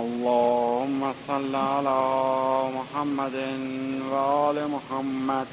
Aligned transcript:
اللهم 0.00 1.12
صل 1.28 1.54
على 1.54 2.00
محمد 2.74 3.36
وآل 4.10 4.68
محمد. 4.70 5.46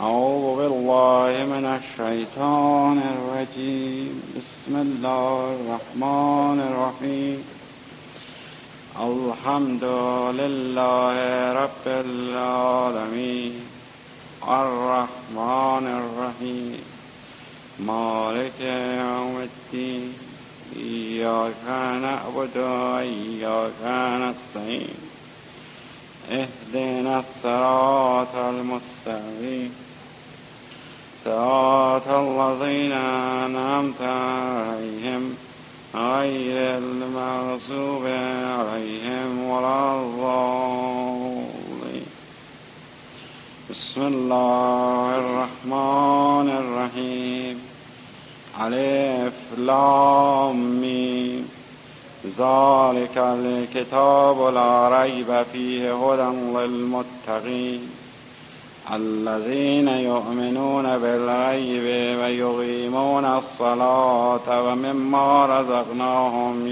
أعوذ 0.00 0.56
بالله 0.56 1.44
من 1.44 1.78
الشيطان 1.78 2.98
الرجيم. 2.98 4.22
بسم 4.36 4.76
الله 4.76 5.56
الرحمن 5.60 6.58
الرحيم. 6.70 7.44
الحمد 9.00 9.84
لله 10.40 11.16
رب 11.64 11.86
العالمين. 11.86 13.60
الرحمن 14.42 15.86
الرحيم. 15.86 16.99
مالك 17.86 18.60
يوم 19.00 19.48
الدين. 19.48 20.14
إياك 20.76 21.66
نعبد 22.02 22.56
وإياك 22.56 23.82
نستعين. 24.22 24.94
اهدنا 26.30 27.18
الصراط 27.18 28.34
المستقيم. 28.36 29.74
صراط 31.24 32.08
الذين 32.08 32.92
أنعمت 32.92 34.02
عليهم 34.02 35.34
غير 35.94 36.78
المغضوب 36.78 38.06
عليهم 38.60 39.44
ولا 39.44 40.00
الضالين. 40.00 41.30
بسم 43.70 44.00
الله 44.00 45.16
الرحمن 45.16 46.48
الرحيم. 46.50 47.69
ألف 48.60 49.58
لام 49.58 50.80
ميم. 50.80 51.48
ذلك 52.24 53.16
الكتاب 53.16 54.54
لا 54.54 55.02
ريب 55.02 55.42
فيه 55.52 55.94
هدى 55.94 56.36
للمتقين. 56.58 57.90
الذين 58.92 59.88
يؤمنون 59.88 60.98
بالغيب 60.98 62.18
ويقيمون 62.20 63.24
الصلاة 63.24 64.62
ومما 64.62 65.46
رزقناهم 65.46 66.66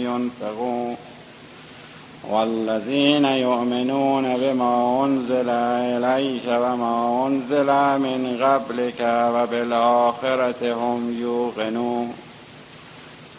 والذين 2.30 3.24
يؤمنون 3.24 4.36
بما 4.36 5.04
أنزل 5.04 5.48
إليك 5.48 6.42
وما 6.46 7.26
أنزل 7.26 7.66
من 7.98 8.38
قبلك 8.42 9.00
وبالآخرة 9.34 10.72
هم 10.72 11.16
يوقنون. 11.20 12.14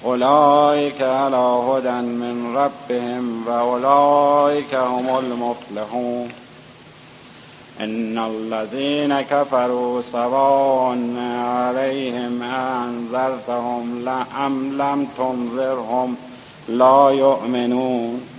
أولئك 0.06 1.02
على 1.02 1.36
هدى 1.38 2.02
من 2.02 2.58
ربهم 2.58 3.48
وأولئك 3.48 4.76
هم 4.76 5.18
المفلحون. 5.18 6.30
إن 7.80 8.18
الذين 8.18 9.22
كفروا 9.22 10.02
سواء 10.02 10.98
عليهم 11.38 12.44
أنذرتهم 12.44 14.08
أم 14.46 14.78
لم 14.78 15.08
تنذرهم 15.18 16.16
لا 16.70 17.10
يؤمنون. 17.10 18.39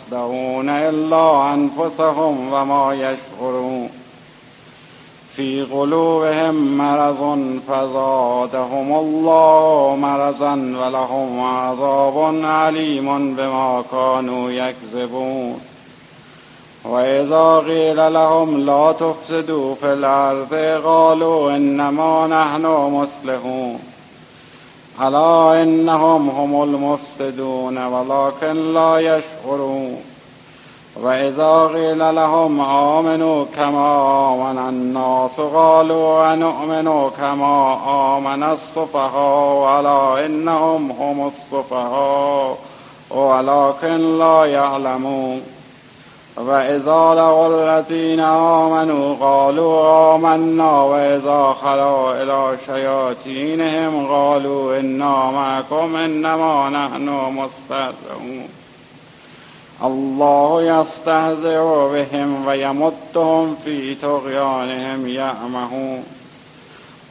يخدعون 0.11 0.69
إلا 0.69 1.53
أنفسهم 1.53 2.53
وما 2.53 2.93
يشعرون. 2.93 3.89
في 5.35 5.63
قلوبهم 5.63 6.77
مرض 6.77 7.59
فزادهم 7.67 8.93
الله 8.93 9.97
مرضا 10.01 10.53
ولهم 10.53 11.43
عذاب 11.43 12.45
عليم 12.45 13.35
بما 13.35 13.83
كانوا 13.91 14.51
يكذبون. 14.51 15.61
وإذا 16.83 17.63
قيل 17.67 18.13
لهم 18.13 18.65
لا 18.65 18.91
تفسدوا 18.91 19.75
في 19.75 19.93
الأرض 19.93 20.81
قالوا 20.85 21.55
إنما 21.55 22.27
نحن 22.27 22.65
مصلحون. 22.65 23.90
ألا 25.01 25.63
إنهم 25.63 26.29
هم 26.29 26.63
المفسدون 26.63 27.85
ولكن 27.85 28.73
لا 28.73 28.97
يشعرون. 28.97 29.97
وإذا 30.95 31.67
قيل 31.73 32.15
لهم 32.15 32.61
آمنوا 32.61 33.45
كما 33.55 33.97
آمن 34.33 34.57
الناس 34.69 35.39
قالوا 35.53 36.33
أنؤمن 36.33 37.11
كما 37.17 37.77
آمن 38.17 38.43
السفهاء 38.43 39.79
ألا 39.79 40.25
إنهم 40.25 40.91
هم 40.91 41.27
السفهاء 41.27 42.57
ولكن 43.09 44.19
لا 44.19 44.45
يعلمون. 44.45 45.41
وإذا 46.47 47.13
لقوا 47.21 47.47
الذين 47.47 48.19
آمنوا 48.19 49.15
قالوا 49.21 50.15
آمنا 50.15 50.81
وإذا 50.81 51.55
خلوا 51.61 52.23
إلى 52.23 52.57
شياطينهم 52.65 54.07
قالوا 54.07 54.79
إنا 54.79 55.31
معكم 55.31 55.95
إنما 55.95 56.69
نحن 56.69 57.09
مستهزئون. 57.09 58.47
الله 59.83 60.61
يستهزئ 60.61 61.59
بهم 61.93 62.47
ويمدهم 62.47 63.55
في 63.65 63.95
طغيانهم 63.95 65.07
يعمهون. 65.07 66.03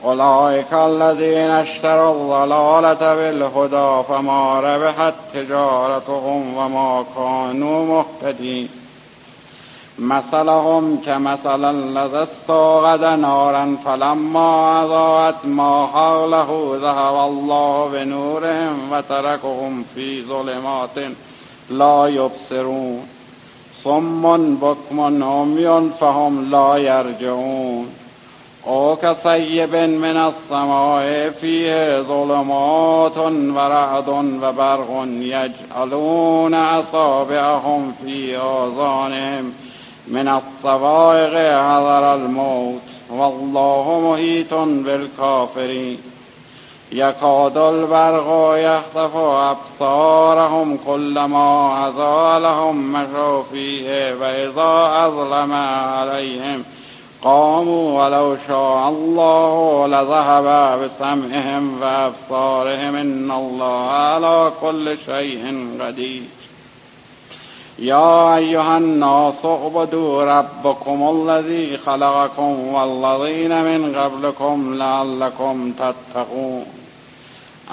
أولئك 0.04 0.72
الذين 0.72 1.50
اشتروا 1.50 2.12
الضلالة 2.12 3.14
بالهدى 3.14 4.02
فما 4.08 4.60
ربحت 4.60 5.14
تجارتهم 5.34 6.56
وما 6.56 7.04
كانوا 7.16 8.04
مهتدين. 8.22 8.79
مثلهم 10.00 11.00
كمثل 11.06 11.64
الذي 11.64 12.22
استوغد 12.22 13.04
نارا 13.04 13.76
فلما 13.84 14.82
أضاءت 14.84 15.46
ما 15.46 15.86
حوله 15.86 16.78
ذهب 16.82 17.30
الله 17.30 17.88
بنورهم 17.92 18.92
وتركهم 18.92 19.84
في 19.94 20.22
ظلمات 20.22 20.96
لا 21.70 22.06
يبصرون 22.06 23.06
صم 23.84 24.54
بكم 24.54 25.24
عمي 25.24 25.90
فهم 26.00 26.50
لا 26.50 26.76
يرجعون 26.76 27.88
او 28.66 28.96
كصيب 29.02 29.74
من 29.74 30.16
السماء 30.16 31.30
فيه 31.40 32.00
ظلمات 32.00 33.16
ورعد 33.56 34.08
وبرق 34.08 35.06
يجعلون 35.10 36.54
أصابعهم 36.54 37.94
في 38.04 38.36
آذانهم. 38.36 39.53
من 40.10 40.28
الصواعق 40.28 41.33
حذر 41.33 42.15
الموت 42.15 42.80
والله 43.10 44.10
محيط 44.12 44.54
بالكافرين 44.54 45.98
يكاد 46.92 47.57
البرق 47.57 48.54
يخطف 48.57 49.16
أبصارهم 49.16 50.78
كلما 50.86 51.89
أضاء 51.89 52.39
لهم 52.41 52.92
مشوا 52.92 53.42
فيه 53.53 54.15
وإذا 54.15 55.07
أظلم 55.07 55.53
عليهم 55.53 56.65
قاموا 57.22 58.04
ولو 58.04 58.36
شاء 58.48 58.89
الله 58.89 59.86
لذهب 59.86 60.78
بسمعهم 60.80 61.83
وأبصارهم 61.83 62.97
إن 62.97 63.30
الله 63.30 63.91
على 63.91 64.53
كل 64.60 64.97
شيء 65.06 65.68
قدير 65.80 66.22
يا 67.80 68.36
أيها 68.36 68.78
الناس 68.78 69.44
اعبدوا 69.44 70.24
ربكم 70.24 71.28
الذي 71.30 71.78
خلقكم 71.86 72.74
والذين 72.74 73.62
من 73.62 73.94
قبلكم 73.97 74.74
لعلكم 74.74 75.72
تتقون. 75.72 76.65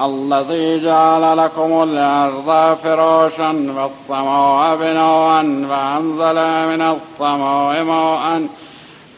الذي 0.01 0.83
جعل 0.83 1.37
لكم 1.37 1.83
الأرض 1.83 2.77
فراشا 2.83 3.51
والسماء 3.77 4.75
بناء 4.75 5.45
وأنزل 5.71 6.37
من 6.71 6.81
السماء 6.95 7.83
ماء 7.83 8.47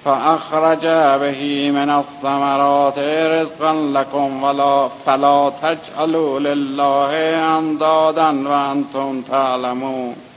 فأخرج 0.06 0.86
به 1.22 1.72
من 1.72 1.90
الثمرات 1.90 3.00
رزقا 3.36 3.74
لكم 3.74 4.44
ولا 4.44 4.88
فلا 5.06 5.52
تجعلوا 5.62 6.40
لله 6.40 7.12
اندادا 7.58 8.50
وأنتم 8.50 9.22
تعلمون. 9.22 10.29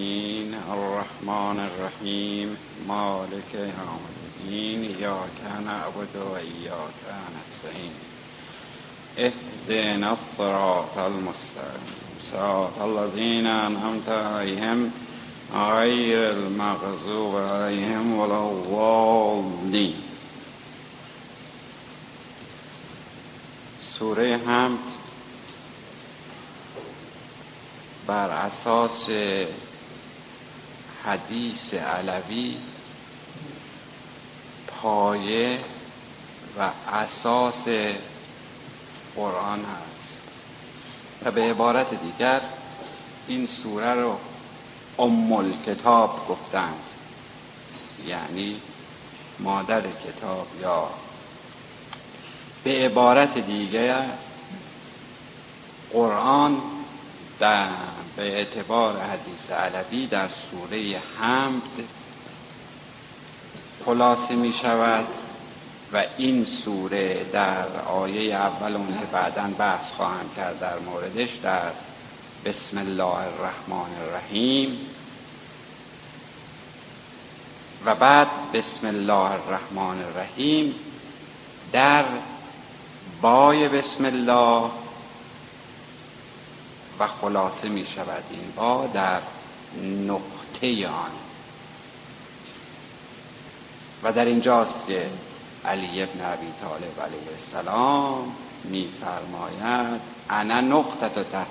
العالمين 0.00 0.54
الرحمن 0.72 1.68
الرحيم. 1.68 2.56
مالك 2.88 3.54
يوم 3.54 4.02
الدين 4.26 4.96
اياك 4.96 5.64
نعبد 5.64 6.16
واياك 6.16 7.00
نستعين. 7.36 7.92
اهدنا 9.18 10.12
الصراط 10.12 10.98
المستقيم. 10.98 11.94
صراط 12.32 12.80
الذين 12.82 13.46
انعمت 13.46 14.08
عليهم 14.08 14.90
غير 15.54 16.30
المغضوب 16.30 17.36
عليهم 17.36 18.12
ولا 18.18 18.50
الضالين. 18.50 19.94
سوره 23.98 24.40
حمد 24.46 24.78
بر 28.08 28.46
اساس 28.46 29.10
حدیث 31.06 31.74
علوی 31.74 32.56
پایه 34.66 35.58
و 36.58 36.70
اساس 36.92 37.64
قرآن 39.16 39.58
هست. 39.58 40.18
و 41.24 41.30
به 41.30 41.50
عبارت 41.50 42.02
دیگر 42.02 42.40
این 43.28 43.46
سوره 43.46 43.94
رو 43.94 44.18
ام 44.98 45.62
کتاب 45.66 46.28
گفتند. 46.28 46.82
یعنی 48.06 48.60
مادر 49.38 49.80
کتاب 49.80 50.46
یا 50.62 50.88
به 52.64 52.70
عبارت 52.70 53.38
دیگه 53.38 53.94
قرآن 55.92 56.60
در 57.38 57.68
به 58.20 58.36
اعتبار 58.36 58.94
حدیث 59.00 59.50
علوی 59.50 60.06
در 60.06 60.28
سوره 60.50 61.02
حمد 61.20 61.62
خلاصه 63.84 64.34
می 64.34 64.52
شود 64.52 65.06
و 65.92 66.04
این 66.16 66.44
سوره 66.44 67.24
در 67.32 67.66
آیه 67.86 68.34
اول 68.34 68.76
اون 68.76 68.86
که 68.86 69.06
بعدا 69.12 69.50
بحث 69.58 69.92
خواهم 69.92 70.30
کرد 70.36 70.60
در 70.60 70.78
موردش 70.78 71.28
در 71.42 71.70
بسم 72.44 72.78
الله 72.78 73.04
الرحمن 73.04 73.90
الرحیم 74.02 74.78
و 77.84 77.94
بعد 77.94 78.28
بسم 78.54 78.86
الله 78.86 79.30
الرحمن 79.30 80.04
الرحیم 80.04 80.74
در 81.72 82.04
بای 83.22 83.68
بسم 83.68 84.04
الله 84.04 84.70
و 87.00 87.06
خلاصه 87.06 87.68
می 87.68 87.86
شود 87.86 88.24
این 88.30 88.52
با 88.56 88.86
در 88.94 89.20
نقطه 90.06 90.88
آن. 90.88 91.10
و 94.02 94.12
در 94.12 94.24
اینجاست 94.24 94.86
که 94.86 95.06
علی 95.64 96.02
ابن 96.02 96.20
ابی 96.24 96.46
طالب 96.60 97.00
علیه 97.06 97.28
السلام 97.38 98.32
میفرماید 98.64 100.00
انا 100.30 100.60
نقطه 100.60 101.24
تحت 101.24 101.46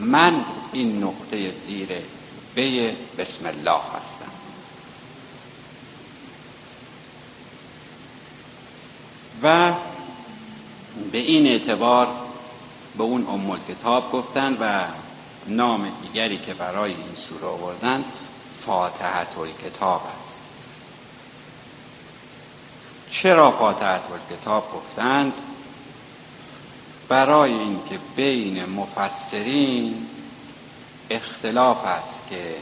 من 0.00 0.44
این 0.72 1.04
نقطه 1.04 1.52
زیر 1.66 1.88
به 2.54 2.94
بسم 3.18 3.46
الله 3.46 3.80
هستم. 3.80 4.32
و 9.42 9.72
به 11.12 11.18
این 11.18 11.46
اعتبار 11.46 12.27
به 12.96 13.02
اون 13.04 13.26
ام 13.26 13.60
کتاب 13.68 14.12
گفتن 14.12 14.56
و 14.60 14.84
نام 15.46 15.92
دیگری 16.02 16.38
که 16.38 16.54
برای 16.54 16.90
این 16.90 17.16
سوره 17.28 17.46
آوردن 17.46 18.04
فاتحت 18.66 19.28
کتاب 19.64 20.02
است. 20.02 20.34
چرا 23.10 23.50
فاتحت 23.50 24.02
کتاب 24.30 24.72
گفتند؟ 24.72 25.32
برای 27.08 27.52
اینکه 27.52 27.98
بین 28.16 28.64
مفسرین 28.64 30.06
اختلاف 31.10 31.84
است 31.84 32.20
که 32.30 32.56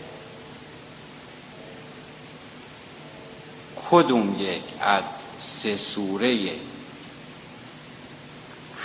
کدوم 3.90 4.36
یک 4.38 4.62
از 4.80 5.04
سه 5.40 5.76
سوره 5.76 6.50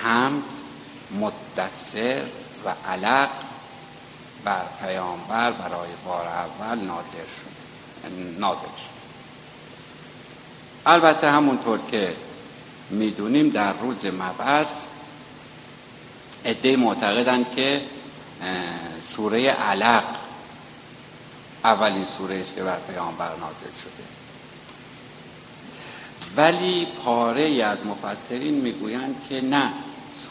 حمد 0.04 0.61
مدثر 1.20 2.24
و 2.66 2.74
علق 2.90 3.30
بر 4.44 4.66
پیامبر 4.82 5.52
برای 5.52 5.90
بار 6.06 6.28
اول 6.28 6.80
نازل 6.80 7.08
شد. 7.12 7.52
نازل 8.40 8.60
شد. 8.62 8.92
البته 10.86 11.32
همونطور 11.32 11.80
که 11.92 12.16
می‌دونیم 12.90 13.50
در 13.50 13.74
روز 13.74 14.06
مبعث 14.06 14.68
عده 16.46 16.76
معتقدند 16.76 17.54
که 17.56 17.82
سوره 19.16 19.50
علق 19.50 20.04
اولین 21.64 22.06
سوره 22.18 22.36
است 22.36 22.56
که 22.56 22.64
بر 22.64 22.78
پیامبر 22.80 23.30
نازل 23.30 23.72
شده. 23.84 24.04
ولی 26.36 26.88
پاره 27.06 27.64
از 27.64 27.78
مفسرین 27.86 28.54
می‌گویند 28.54 29.16
که 29.30 29.42
نه. 29.42 29.74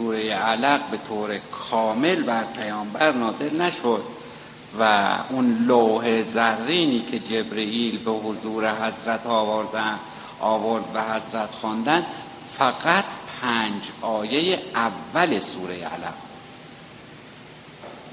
سوره 0.00 0.34
علق 0.34 0.80
به 0.90 0.98
طور 1.08 1.38
کامل 1.38 2.22
بر 2.22 2.44
پیامبر 2.44 3.12
نازل 3.12 3.62
نشد 3.62 4.04
و 4.78 5.08
اون 5.30 5.64
لوح 5.66 6.22
زرینی 6.22 7.00
که 7.10 7.18
جبرئیل 7.18 7.98
به 7.98 8.10
حضور 8.10 8.74
حضرت 8.74 9.26
آوردن 9.26 9.98
آورد 10.40 10.84
و 10.94 11.02
حضرت 11.02 11.50
خواندن 11.50 12.06
فقط 12.58 13.04
پنج 13.40 13.82
آیه 14.02 14.58
اول 14.74 15.40
سوره 15.40 15.74
علق. 15.74 16.14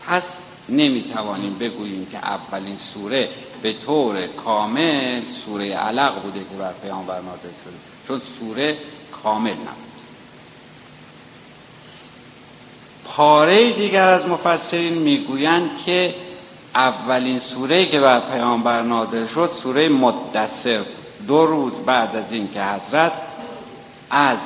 پس 0.07 0.23
نمی‌توانیم 0.69 1.57
بگوییم 1.57 2.05
که 2.05 2.17
اولین 2.17 2.77
سوره 2.77 3.29
به 3.61 3.73
طور 3.73 4.27
کامل 4.27 5.21
سوره 5.45 5.75
علق 5.75 6.21
بوده 6.21 6.39
که 6.39 6.55
بر 6.59 6.73
پیامبر 6.73 7.21
نازل 7.21 7.49
شده 7.63 7.79
چون 8.07 8.21
سوره 8.39 8.77
کامل 9.23 9.51
نبود. 9.51 9.86
پاره 13.07 13.71
دیگر 13.71 14.09
از 14.09 14.25
مفسرین 14.25 14.93
می‌گویند 14.93 15.69
که 15.85 16.15
اولین 16.75 17.39
سوره 17.39 17.85
که 17.85 17.99
بر 17.99 18.19
پیامبر 18.19 18.81
نازل 18.81 19.27
شد 19.27 19.51
سوره 19.63 19.89
مدثر 19.89 20.81
دو 21.27 21.45
روز 21.45 21.73
بعد 21.85 22.15
از 22.15 22.31
اینکه 22.31 22.63
حضرت 22.63 23.11
از 24.09 24.37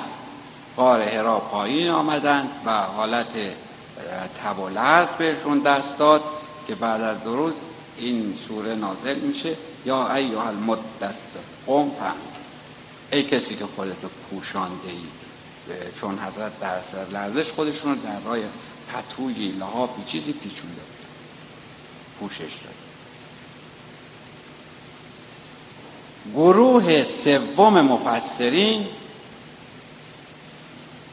غار 0.77 1.01
هرا 1.01 1.39
پایین 1.39 1.89
آمدند 1.89 2.49
و 2.65 2.71
حالت 2.81 3.33
تب 4.43 4.59
و 4.59 4.69
لرز 4.69 5.07
بهشون 5.17 5.59
دست 5.59 5.97
داد 5.97 6.21
که 6.67 6.75
بعد 6.75 7.01
از 7.01 7.23
درود 7.23 7.53
این 7.97 8.33
سوره 8.47 8.75
نازل 8.75 9.19
میشه. 9.19 9.55
یا 9.85 10.15
ایها 10.15 10.47
المدثر 10.47 11.39
قوم 11.67 11.89
پند 11.89 12.15
ای 13.11 13.23
کسی 13.23 13.55
که 13.55 13.65
خودتو 13.75 14.07
پوشانده 14.29 14.87
ای 14.87 15.20
چون 16.01 16.19
حضرت 16.19 16.59
در 16.59 16.81
سر 16.91 17.05
لرزش 17.11 17.51
خودشون 17.51 17.95
در 17.95 18.19
راه 18.25 18.37
پتوی 18.93 19.51
لحافی 19.51 20.01
چیزی 20.07 20.33
پیچونده 20.33 20.81
بود. 20.81 21.07
پوشش 22.19 22.39
داد. 22.39 22.73
گروه 26.35 27.03
سوم 27.03 27.81
مفسرین 27.81 28.85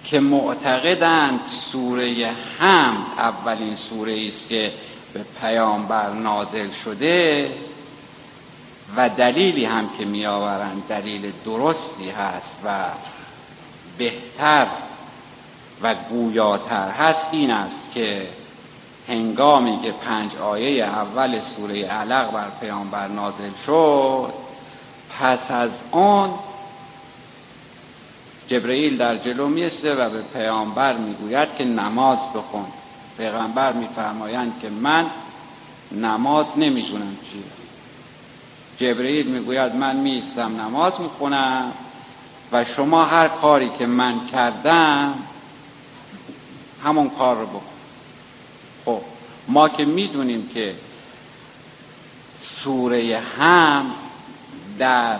که 0.04 0.20
معتقدند 0.20 1.40
سوره 1.72 2.30
هم 2.60 3.06
اولین 3.18 3.76
سوره 3.76 4.28
است 4.28 4.48
که 4.48 4.72
به 5.14 5.24
پیامبر 5.40 6.10
نازل 6.12 6.70
شده 6.84 7.50
و 8.96 9.08
دلیلی 9.08 9.64
هم 9.64 9.90
که 9.98 10.04
میآورند 10.04 10.82
دلیل 10.88 11.32
درستی 11.44 12.10
هست 12.10 12.56
و 12.64 12.84
بهتر 13.98 14.66
و 15.82 15.94
گویاتر 15.94 16.90
هست 16.90 17.26
این 17.32 17.50
است 17.50 17.92
که 17.94 18.28
هنگامی 19.08 19.80
که 19.82 19.92
پنج 19.92 20.36
آیه 20.36 20.84
اول 20.84 21.40
سوره 21.40 21.84
علق 21.84 22.32
بر 22.32 22.48
پیامبر 22.60 23.08
نازل 23.08 23.50
شد 23.66 24.32
پس 25.20 25.50
از 25.50 25.70
آن 25.90 26.30
جبرئیل 28.48 28.96
در 28.96 29.16
جلو 29.16 29.48
میسته 29.48 29.94
و 29.94 30.10
به 30.10 30.22
پیامبر 30.22 30.92
می‌گوید 30.92 31.48
که 31.58 31.64
نماز 31.64 32.18
بخون. 32.34 32.64
پیغمبر 33.18 33.72
میفرمایند 33.72 34.52
که 34.62 34.70
من 34.70 35.06
نماز 35.92 36.46
نمی‌دونم 36.56 37.16
چیه. 37.32 37.42
جبرئیل 38.78 39.26
می‌گوید 39.26 39.74
من 39.74 39.96
میستم 39.96 40.60
نماز 40.60 41.00
می‌خونم. 41.00 41.72
و 42.52 42.64
شما 42.64 43.04
هر 43.04 43.28
کاری 43.28 43.70
که 43.78 43.86
من 43.86 44.26
کردم 44.26 45.14
همون 46.84 47.10
کار 47.10 47.36
رو 47.36 47.46
بکن. 47.46 47.62
خب 48.84 49.00
ما 49.48 49.68
که 49.68 49.84
می‌دونیم 49.84 50.48
که 50.48 50.74
سوره 52.64 53.22
حمد 53.38 53.94
در 54.78 55.18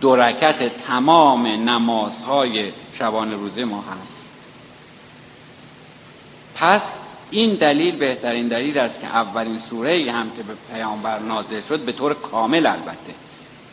درکت 0.00 0.84
تمام 0.86 1.46
نمازهای 1.46 2.72
شبان 2.98 3.32
روزه 3.32 3.64
ما 3.64 3.80
هست. 3.80 4.16
پس 6.54 6.82
این 7.30 7.54
دلیل 7.54 7.96
بهترین 7.96 8.48
دلیل 8.48 8.78
است 8.78 9.00
که 9.00 9.06
اولین 9.06 9.60
سوره 9.70 10.12
هم 10.12 10.30
که 10.30 10.42
به 10.42 10.54
پیامبر 10.72 11.18
نازل 11.18 11.60
شد 11.68 11.80
به 11.80 11.92
طور 11.92 12.14
کامل 12.14 12.66
البته. 12.66 13.14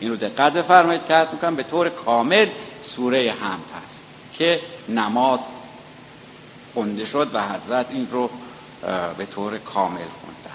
این 0.00 0.10
رو 0.10 0.16
دقت 0.16 0.52
بفرمایید 0.52 1.06
که 1.08 1.28
می‌کنم 1.32 1.56
به 1.56 1.62
طور 1.62 1.88
کامل 1.88 2.48
سوره 2.96 3.34
هم 3.42 3.58
هست 3.76 4.00
که 4.32 4.60
نماز 4.88 5.40
خونده 6.74 7.06
شد 7.06 7.34
و 7.34 7.42
حضرت 7.42 7.86
این 7.90 8.08
رو 8.10 8.30
به 9.18 9.26
طور 9.26 9.58
کامل 9.58 10.06
خوندند. 10.20 10.54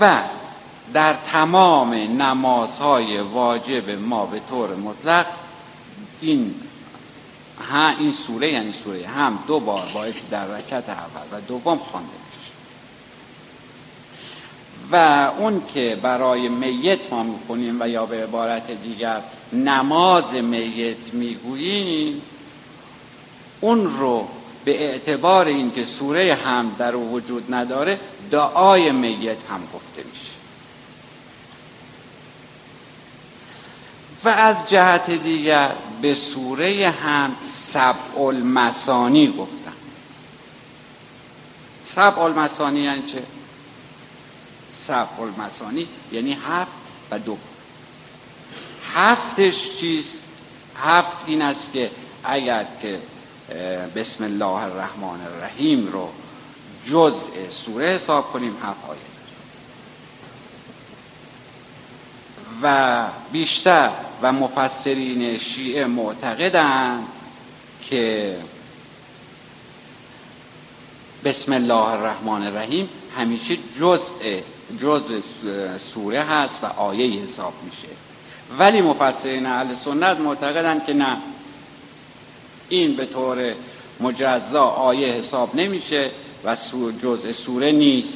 و 0.00 0.22
در 0.92 1.14
تمام 1.14 1.94
نمازهای 1.94 3.20
واجب 3.20 3.90
ما 3.90 4.26
به 4.26 4.40
طور 4.50 4.74
مطلق 4.74 5.26
این 6.20 6.54
ها 7.70 7.88
این 7.88 8.12
سوره 8.12 8.52
یعنی 8.52 8.72
سوره 8.84 9.06
هم 9.06 9.38
دو 9.46 9.60
بار 9.60 9.88
باعث 9.94 10.14
در 10.30 10.46
رکت 10.46 10.88
اول 10.88 11.38
و 11.38 11.40
دوم 11.40 11.78
خوانده 11.78 12.10
و 14.92 14.96
اون 15.38 15.62
که 15.74 15.98
برای 16.02 16.48
میت 16.48 17.12
ما 17.12 17.22
می‌خونیم 17.22 17.76
و 17.80 17.88
یا 17.88 18.06
به 18.06 18.22
عبارت 18.22 18.70
دیگر 18.70 19.20
نماز 19.52 20.34
میت 20.34 21.14
می‌گوییم 21.14 22.22
اون 23.60 23.98
رو 23.98 24.28
به 24.64 24.84
اعتبار 24.84 25.46
اینکه 25.46 25.84
سوره 25.84 26.34
هم 26.34 26.74
در 26.78 26.96
وجود 26.96 27.54
نداره 27.54 28.00
دعای 28.30 28.92
میت 28.92 29.36
هم 29.50 29.60
گفته 29.74 30.04
میشه 30.12 30.32
و 34.24 34.28
از 34.28 34.56
جهت 34.68 35.10
دیگر 35.10 35.72
به 36.02 36.14
سوره 36.14 36.94
هم 37.02 37.36
سبع 37.42 38.20
المسانی 38.20 39.26
گفتن 39.26 39.72
سبع 41.86 42.18
المسانی 42.18 42.80
یعنی 42.80 43.02
چه؟ 43.02 43.37
سبع 44.88 45.20
المسانی 45.20 45.88
یعنی 46.12 46.36
هفت 46.48 46.72
و 47.10 47.18
دو 47.18 47.38
هفتش 48.94 49.70
چیست؟ 49.80 50.18
هفت 50.82 51.16
این 51.26 51.42
است 51.42 51.72
که 51.72 51.90
اگر 52.24 52.66
که 52.82 52.98
بسم 53.96 54.24
الله 54.24 54.46
الرحمن 54.46 55.20
الرحیم 55.26 55.88
رو 55.92 56.08
جزء 56.86 57.50
سوره 57.64 57.86
حساب 57.86 58.32
کنیم 58.32 58.56
هفت 58.62 58.90
آیه 58.90 58.98
و 62.62 63.06
بیشتر 63.32 63.90
و 64.22 64.32
مفسرین 64.32 65.38
شیعه 65.38 65.86
معتقدند 65.86 67.06
که 67.82 68.36
بسم 71.24 71.52
الله 71.52 71.74
الرحمن 71.88 72.46
الرحیم 72.46 72.88
همیشه 73.16 73.56
جزء 73.80 74.40
جزء 74.82 75.20
سوره 75.94 76.20
هست 76.20 76.58
و 76.62 76.66
آیه 76.66 77.22
حساب 77.22 77.52
میشه. 77.64 77.94
ولی 78.58 78.80
مفسرین 78.80 79.46
اهل 79.46 79.74
سنت 79.74 80.20
معتقدند 80.20 80.86
که 80.86 80.92
نه. 80.92 81.16
این 82.68 82.96
به 82.96 83.06
طور 83.06 83.54
مجزا 84.00 84.64
آیه 84.64 85.12
حساب 85.12 85.54
نمیشه 85.54 86.10
و 86.44 86.56
جزء 87.02 87.32
سوره 87.32 87.72
نیست. 87.72 88.14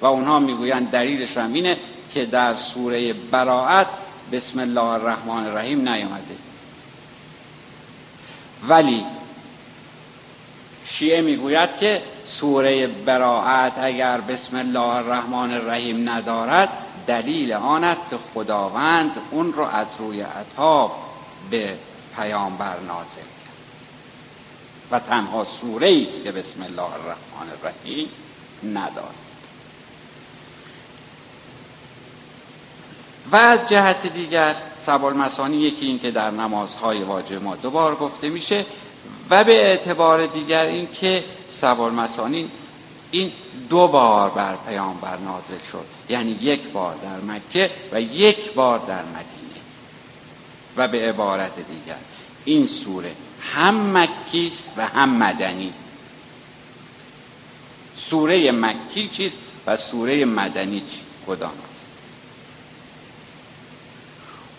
و 0.00 0.06
اونها 0.06 0.38
می‌گویند 0.38 0.90
دلیلش 0.90 1.36
هم 1.36 1.52
اینه 1.52 1.76
که 2.14 2.26
در 2.26 2.54
سوره 2.56 3.12
براعت 3.12 3.86
بسم 4.32 4.58
الله 4.58 4.84
الرحمن 4.84 5.46
الرحیم 5.46 5.88
نیامده. 5.88 6.36
ولی 8.68 9.04
شیعه 10.84 11.20
می‌گوید 11.20 11.76
که 11.80 12.02
سوره 12.24 12.86
براعت 12.86 13.72
اگر 13.78 14.20
بسم 14.20 14.56
الله 14.56 14.80
الرحمن 14.80 15.54
الرحیم 15.54 16.08
ندارد 16.08 16.68
دلیل 17.06 17.52
آن 17.52 17.84
است 17.84 18.02
که 18.10 18.16
خداوند 18.34 19.10
اون 19.30 19.52
رو 19.52 19.62
از 19.62 19.86
روی 19.98 20.20
عطاب 20.20 20.92
به 21.50 21.74
پیامبر 22.16 22.78
نازل 22.78 23.14
کرد. 23.14 23.42
و 24.90 24.98
تنها 24.98 25.46
سوره 25.60 26.04
است 26.08 26.22
که 26.22 26.32
بسم 26.32 26.62
الله 26.62 26.82
الرحمن 26.82 27.52
الرحیم 27.62 28.08
ندارد. 28.64 29.14
و 33.32 33.36
از 33.36 33.68
جهت 33.68 34.06
دیگر 34.06 34.54
سوال 34.86 35.14
مسانی 35.14 35.56
یکی 35.56 35.86
این 35.86 35.98
که 35.98 36.10
در 36.10 36.30
نمازهای 36.30 37.02
واجب 37.02 37.42
ما 37.42 37.56
دوبار 37.56 37.94
گفته 37.94 38.28
میشه 38.28 38.64
و 39.30 39.44
به 39.44 39.52
اعتبار 39.52 40.26
دیگر 40.26 40.64
این 40.64 40.88
که 40.92 41.24
سوال 41.62 41.92
مسانی 41.92 42.50
این 43.10 43.32
دو 43.68 43.88
بار 43.88 44.30
بر 44.30 44.56
پیامبر 44.56 45.16
نازل 45.16 45.58
شد. 45.72 45.84
یعنی 46.08 46.30
یک 46.30 46.62
بار 46.62 46.94
در 46.94 47.34
مکه 47.34 47.70
و 47.92 48.00
یک 48.00 48.52
بار 48.52 48.78
در 48.78 49.02
مدینه. 49.02 49.60
و 50.76 50.88
به 50.88 51.08
عبارت 51.08 51.56
دیگر 51.56 51.96
این 52.44 52.66
سوره 52.66 53.12
هم 53.54 53.98
مکی 53.98 54.50
است 54.52 54.70
و 54.76 54.86
هم 54.86 55.08
مدنی. 55.08 55.72
سوره 57.96 58.52
مکی 58.52 59.08
چیست 59.08 59.36
و 59.66 59.76
سوره 59.76 60.24
مدنی 60.24 60.80
چی؟ 60.80 61.00
کدام 61.26 61.52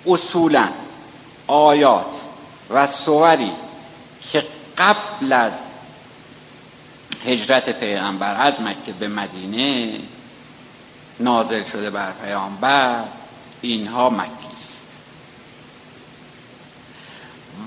اصولا 0.06 0.70
آیات 1.48 2.16
و 2.70 2.88
سوری 2.88 3.52
که 4.32 4.46
قبل 4.78 5.34
از 5.34 5.54
هجرت 7.26 7.80
پیغمبر 7.80 8.42
از 8.42 8.62
مکه 8.62 8.92
به 9.00 9.08
مدینه 9.08 10.00
نازل 11.20 11.64
شده 11.64 11.90
بر 11.90 12.12
پیامبر 12.12 13.04
اینها 13.62 14.10
مکی 14.10 14.48
است. 14.58 14.82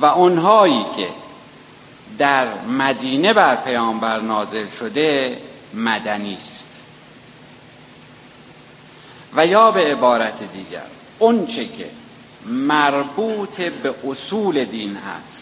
و 0.01 0.05
اونهایی 0.05 0.85
که 0.97 1.09
در 2.19 2.59
مدینه 2.59 3.33
بر 3.33 3.57
پیامبر 3.57 4.21
نازل 4.21 4.67
شده 4.79 5.39
مدنی 5.75 6.35
است. 6.35 6.67
و 9.37 9.47
یا 9.47 9.71
به 9.71 9.93
عبارت 9.93 10.53
دیگر 10.53 10.87
اون 11.19 11.47
چه 11.47 11.65
که 11.65 11.91
مربوط 12.47 13.61
به 13.61 13.95
اصول 14.09 14.65
دین 14.65 14.97
هست 14.97 15.36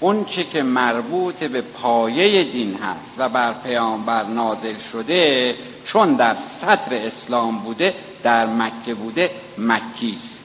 اون 0.00 0.24
چه 0.24 0.44
که 0.44 0.62
مربوط 0.62 1.34
به 1.34 1.60
پایه 1.60 2.44
دین 2.44 2.74
هست 2.74 3.14
و 3.18 3.28
بر 3.28 3.52
پیامبر 3.52 4.24
نازل 4.24 4.78
شده 4.92 5.54
چون 5.84 6.14
در 6.14 6.34
صدر 6.60 7.06
اسلام 7.06 7.58
بوده 7.58 7.94
در 8.22 8.46
مکه 8.46 8.94
بوده 8.94 9.30
مکی 9.58 10.16
است. 10.16 10.44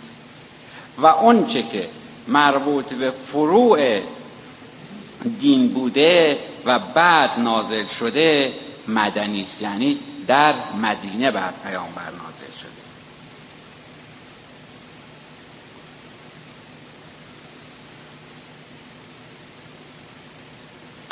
و 0.97 1.05
اون 1.05 1.47
چه 1.47 1.63
که 1.63 1.89
مربوط 2.27 2.93
به 2.93 3.11
فروع 3.11 3.99
دین 5.39 5.67
بوده 5.67 6.39
و 6.65 6.79
بعد 6.79 7.39
نازل 7.39 7.85
شده 7.85 8.53
مدنی 8.87 9.41
است. 9.41 9.61
یعنی 9.61 9.97
در 10.27 10.53
مدینه 10.81 11.31
بر 11.31 11.53
پیامبر 11.63 12.01
نازل 12.01 12.59
شده 12.61 12.83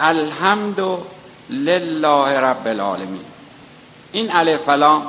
الحمد 0.01 0.79
لله 1.49 2.39
رب 2.39 2.67
العالمین. 2.67 3.25
این 4.11 4.35
الف 4.35 4.69
لام 4.69 5.07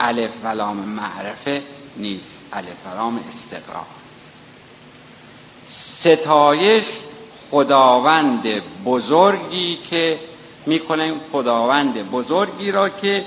الف 0.00 0.44
لام 0.44 0.76
معرفه 0.76 1.62
نیست 1.96 2.36
الف 2.52 2.86
لام 2.96 3.24
استقرار 3.28 3.86
ستایش 5.68 6.84
خداوند 7.50 8.42
بزرگی 8.84 9.76
که 9.76 10.18
می‌کنه 10.66 11.12
خداوند 11.32 12.10
بزرگی 12.10 12.72
را 12.72 12.88
که 12.88 13.24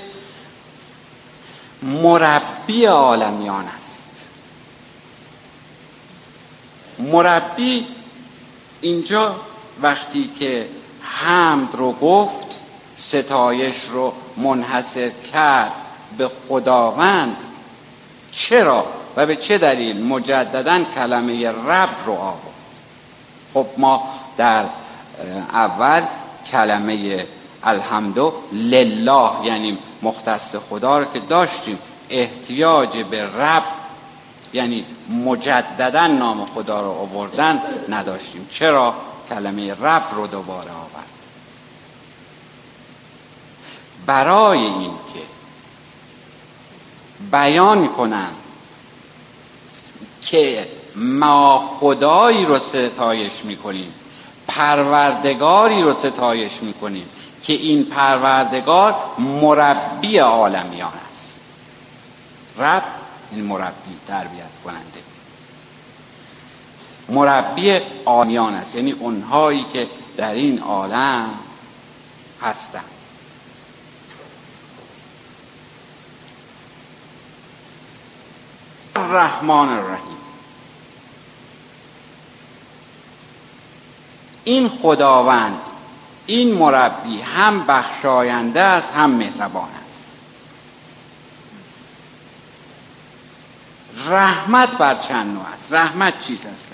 مربی 1.82 2.84
عالمیان 2.84 3.64
است. 3.64 4.04
مربی 6.98 7.86
اینجا 8.84 9.36
وقتی 9.82 10.30
که 10.38 10.66
حمد 11.00 11.74
رو 11.74 11.92
گفت 11.92 12.58
ستایش 12.96 13.84
رو 13.92 14.12
منحصر 14.36 15.10
کرد 15.32 15.72
به 16.18 16.30
خداوند 16.48 17.36
چرا 18.32 18.86
و 19.16 19.26
به 19.26 19.36
چه 19.36 19.58
دلیل 19.58 20.06
مجددا 20.06 20.84
کلمه 20.94 21.48
رب 21.48 21.88
رو 22.06 22.12
آورد؟ 22.12 22.54
خب 23.54 23.66
ما 23.76 24.08
در 24.36 24.64
اول 25.52 26.02
کلمه 26.52 27.26
الحمدو 27.62 28.32
لله 28.52 29.30
یعنی 29.44 29.78
مختص 30.02 30.56
خدا 30.56 30.98
رو 30.98 31.04
که 31.12 31.20
داشتیم 31.20 31.78
احتیاج 32.10 32.98
به 32.98 33.24
رب 33.24 33.64
یعنی 34.54 34.84
مجددا 35.24 36.06
نام 36.06 36.46
خدا 36.46 36.80
رو 36.80 36.90
آوردن 36.90 37.62
نداشتیم. 37.88 38.48
چرا؟ 38.50 38.94
کلمه 39.28 39.74
رب 39.74 40.02
رو 40.14 40.26
دوباره 40.26 40.70
آورد. 40.70 41.08
برای 44.06 44.58
اینکه 44.58 45.22
بیان 47.30 47.88
کنم 47.88 48.32
که 50.22 50.68
ما 50.96 51.76
خدایی 51.80 52.44
رو 52.44 52.58
ستایش 52.58 53.32
می‌کنیم 53.44 53.94
پروردگاری 54.48 55.82
رو 55.82 55.94
ستایش 55.94 56.52
می‌کنیم 56.62 57.08
که 57.42 57.52
این 57.52 57.84
پروردگار 57.84 58.94
مربی 59.18 60.18
عالمیان 60.18 60.92
است. 61.12 61.40
رب 62.58 62.82
این 63.34 63.44
مربی 63.44 63.96
تربیت 64.06 64.50
کننده. 64.64 65.02
مربی 67.08 67.80
عالمیان 68.06 68.54
است. 68.54 68.74
یعنی 68.74 68.92
اونهایی 68.92 69.64
که 69.72 69.88
در 70.16 70.34
این 70.34 70.58
عالم 70.58 71.30
هستند 72.42 72.84
الرحمن 78.96 79.68
الرحیم. 79.68 80.16
این 84.44 84.68
خداوند 84.68 85.60
این 86.26 86.54
مربی 86.54 87.20
هم 87.20 87.66
بخشاینده 87.66 88.60
است 88.60 88.92
هم 88.92 89.10
مهربان 89.10 89.68
رحمت 94.06 94.78
بر 94.78 94.94
چند 94.94 95.34
نوع 95.34 95.44
است. 95.46 95.72
رحمت 95.72 96.20
چیز 96.20 96.46
است؟ 96.46 96.68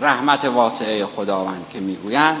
رحمت 0.00 0.44
واسعه 0.44 1.06
خداوند 1.06 1.66
که 1.72 1.80
می‌گویند. 1.80 2.40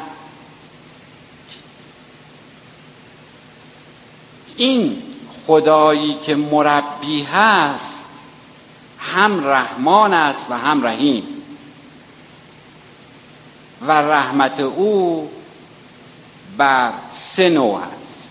این 4.56 5.02
خدایی 5.46 6.14
که 6.14 6.34
مربی 6.34 7.22
هست 7.22 8.04
هم 8.98 9.46
رحمان 9.46 10.14
است 10.14 10.46
و 10.50 10.58
هم 10.58 10.86
رحیم. 10.86 11.24
و 13.86 13.92
رحمت 13.92 14.60
او 14.60 15.30
بر 16.56 16.92
سه 17.12 17.48
نوع 17.48 17.80
است. 17.80 18.28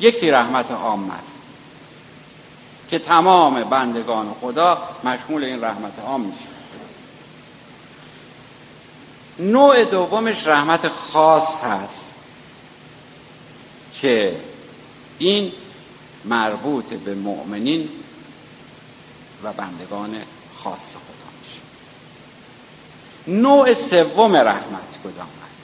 یکی 0.00 0.30
رحمت 0.30 0.70
عام 0.70 1.10
است. 1.10 1.29
که 2.90 2.98
تمام 2.98 3.64
بندگان 3.64 4.34
خدا 4.40 4.88
مشمول 5.04 5.44
این 5.44 5.64
رحمت 5.64 5.98
عام 6.06 6.20
میشه. 6.20 6.46
نوع 9.38 9.84
دومش 9.84 10.46
رحمت 10.46 10.88
خاص 10.88 11.56
هست 11.64 12.04
که 13.94 14.36
این 15.18 15.52
مربوط 16.24 16.84
به 16.84 17.14
مؤمنین 17.14 17.88
و 19.42 19.52
بندگان 19.52 20.16
خاص 20.64 20.90
خدا 20.90 21.30
میشه. 21.40 21.60
نوع 23.40 23.74
سوم 23.74 24.36
رحمت 24.36 24.98
کدام 25.04 25.28
است 25.42 25.62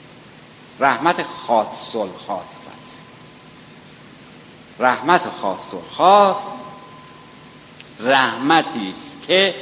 رحمت 0.79 1.23
خاص 1.23 1.91
خاص 2.27 2.45
است 2.83 2.97
رحمت 4.79 5.21
خاص 5.41 5.59
خاص 5.97 6.56
رحمتی 7.99 8.93
است 8.95 9.27
که 9.27 9.55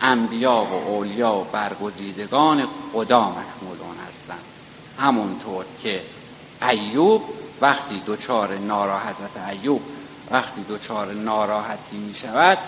انبیا 0.00 0.64
و 0.64 0.88
اولیا 0.88 1.34
و 1.34 1.44
برگزیدگان 1.52 2.66
خدا 2.92 3.20
محمول 3.20 3.78
اون 3.80 3.96
هستند. 4.08 4.44
همونطور 4.98 5.64
که 5.82 6.02
ایوب 6.70 7.24
وقتی 7.60 8.02
دچار 8.06 8.58
ناراحت 8.58 9.16
ایوب 9.50 9.82
وقتی 10.30 10.64
دچار 10.70 11.12
ناراحتی 11.12 11.96
می 11.96 12.14
شود 12.14 12.58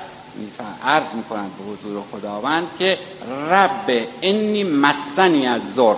عرض 0.84 1.14
می 1.14 1.24
کند 1.24 1.50
به 1.58 1.64
حضور 1.64 2.02
خداوند 2.12 2.66
که 2.78 2.98
رب 3.50 4.06
انی 4.22 4.64
مسنی 4.64 5.46
از 5.46 5.74
زر 5.74 5.94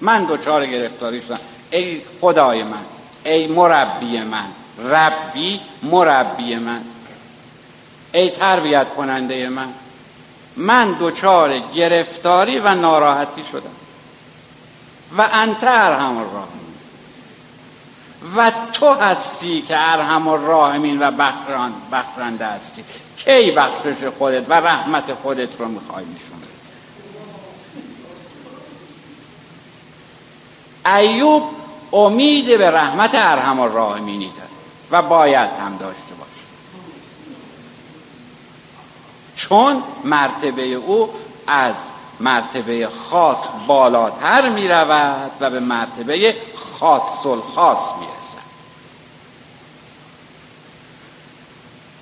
من 0.00 0.24
دچار 0.24 0.66
گرفتاری 0.66 1.22
شدم. 1.22 1.40
ای 1.70 2.02
خدای 2.20 2.62
من 2.62 2.84
ای 3.24 3.46
مربی 3.46 4.18
من 4.18 4.46
ربی 4.78 5.60
مربی 5.82 6.56
من. 6.56 6.80
ای 8.12 8.30
تربیت 8.30 8.94
کننده 8.94 9.48
من 9.48 9.68
من 10.56 10.96
دچار 11.00 11.58
گرفتاری 11.58 12.58
و 12.58 12.74
ناراحتی 12.74 13.44
شدم. 13.52 13.70
و 15.18 15.28
انتر 15.32 15.92
همون 15.92 16.24
راه 16.32 16.48
و 18.36 18.52
تو 18.72 18.94
هستی 18.94 19.62
که 19.62 19.92
ارحم 19.92 20.28
الراحمین 20.28 21.02
و 21.02 21.10
بخران 21.10 21.72
بخرنده 21.92 22.46
هستی. 22.46 22.84
کی 23.16 23.50
بخشش 23.50 24.04
خودت 24.18 24.50
و 24.50 24.52
رحمت 24.52 25.14
خودت 25.14 25.60
رو 25.60 25.68
می‌خوای 25.68 26.04
نشون 26.04 26.38
ایوب 30.86 31.42
امید 31.92 32.58
به 32.58 32.70
رحمت 32.70 33.10
ارحم 33.14 33.60
الراحمینی 33.60 34.30
داره 34.36 34.47
و 34.90 35.02
باید 35.02 35.50
هم 35.50 35.76
داشته 35.76 36.14
باشه. 36.18 36.32
چون 39.36 39.82
مرتبه 40.04 40.62
او 40.62 41.14
از 41.46 41.74
مرتبه 42.20 42.88
خاص 42.88 43.48
بالاتر 43.66 44.48
می 44.48 44.68
رود 44.68 45.30
و 45.40 45.50
به 45.50 45.60
مرتبه 45.60 46.36
خاص 46.80 47.26
الخاص 47.26 47.94
می 48.00 48.06
رسد 48.06 48.48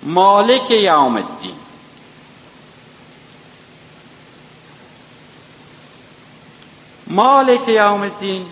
مالک 0.03 0.71
یوم 0.71 1.17
الدین. 1.17 1.57
مالک 7.07 7.69
یوم 7.69 8.01
الدین 8.01 8.47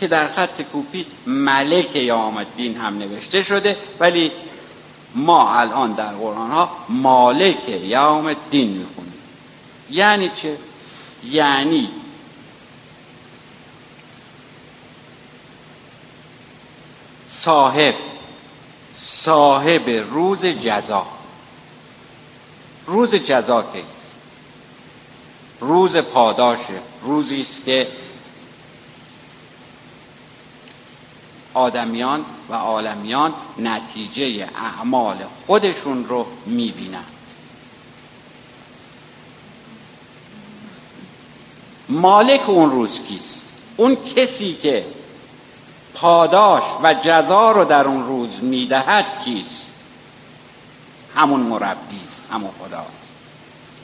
که 0.00 0.06
در 0.06 0.28
خط 0.28 0.62
کوفی 0.62 1.06
ملک 1.26 1.96
یوم 1.96 2.36
الدین 2.36 2.76
هم 2.76 2.98
نوشته 2.98 3.42
شده 3.42 3.76
ولی 4.00 4.32
ما 5.14 5.54
الان 5.54 5.92
در 5.92 6.12
قرآن 6.12 6.50
ها 6.50 6.70
مالک 6.88 7.68
یوم 7.68 8.26
الدین 8.26 8.68
می‌خونیم. 8.68 9.12
یعنی 9.90 10.30
چه؟ 10.34 10.56
یعنی 11.24 11.88
صاحب 17.30 17.94
صاحب 18.96 19.90
روز 20.10 20.46
جزا. 20.46 21.06
روز 22.86 23.14
جزا 23.14 23.62
که 23.62 23.82
روز 25.60 25.96
پاداشه 25.96 26.80
روزی 27.02 27.40
است 27.40 27.64
که 27.64 27.88
آدمیان 31.58 32.24
و 32.48 32.54
عالمیان 32.54 33.34
نتیجه 33.58 34.48
اعمال 34.56 35.16
خودشون 35.46 36.04
رو 36.08 36.26
می‌بینند. 36.46 37.04
مالک 41.88 42.48
اون 42.48 42.70
روز 42.70 43.00
کیست؟ 43.00 43.42
اون 43.76 43.96
کسی 43.96 44.54
که 44.54 44.84
پاداش 45.94 46.62
و 46.82 46.94
جزا 46.94 47.52
رو 47.52 47.64
در 47.64 47.86
اون 47.86 48.06
روز 48.06 48.30
می‌دهد 48.42 49.24
کیست؟ 49.24 49.72
همون 51.16 51.40
مربی 51.40 52.00
است 52.08 52.22
همون 52.32 52.50
خداست 52.58 53.08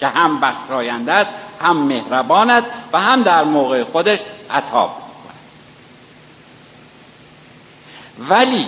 که 0.01 0.07
هم 0.09 0.41
بخشاینده 0.41 1.13
است 1.13 1.33
هم 1.63 1.77
مهربان 1.77 2.51
است 2.51 2.71
و 2.93 3.01
هم 3.01 3.23
در 3.23 3.45
موقع 3.45 3.85
خودش 3.85 4.19
عطا 4.51 4.87
می‌کند 4.87 5.05
ولی 8.19 8.67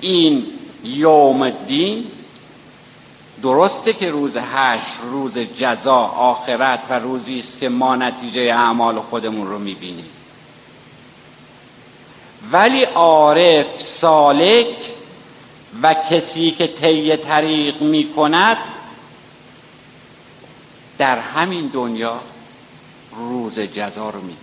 این 0.00 0.46
یوم 0.84 1.42
الدین 1.42 2.06
درسته 3.42 3.92
که 3.92 4.10
روز 4.10 4.36
هشت 4.36 4.86
روز 5.10 5.38
جزا 5.38 5.96
آخرت 5.96 6.80
و 6.90 6.98
روزی 6.98 7.38
است 7.38 7.58
که 7.60 7.68
ما 7.68 7.96
نتیجه 7.96 8.40
اعمال 8.40 9.00
خودمون 9.00 9.46
رو 9.46 9.58
می‌بینیم. 9.58 10.10
ولی 12.52 12.82
عارف 12.84 13.82
سالک 13.82 14.76
و 15.82 15.94
کسی 16.10 16.50
که 16.50 16.66
طی 16.66 17.16
طریق 17.16 17.82
می 17.82 18.12
کند 18.16 18.56
در 20.98 21.18
همین 21.18 21.66
دنیا 21.66 22.20
روز 23.12 23.58
جزا 23.58 24.10
رو 24.10 24.20
می 24.20 24.36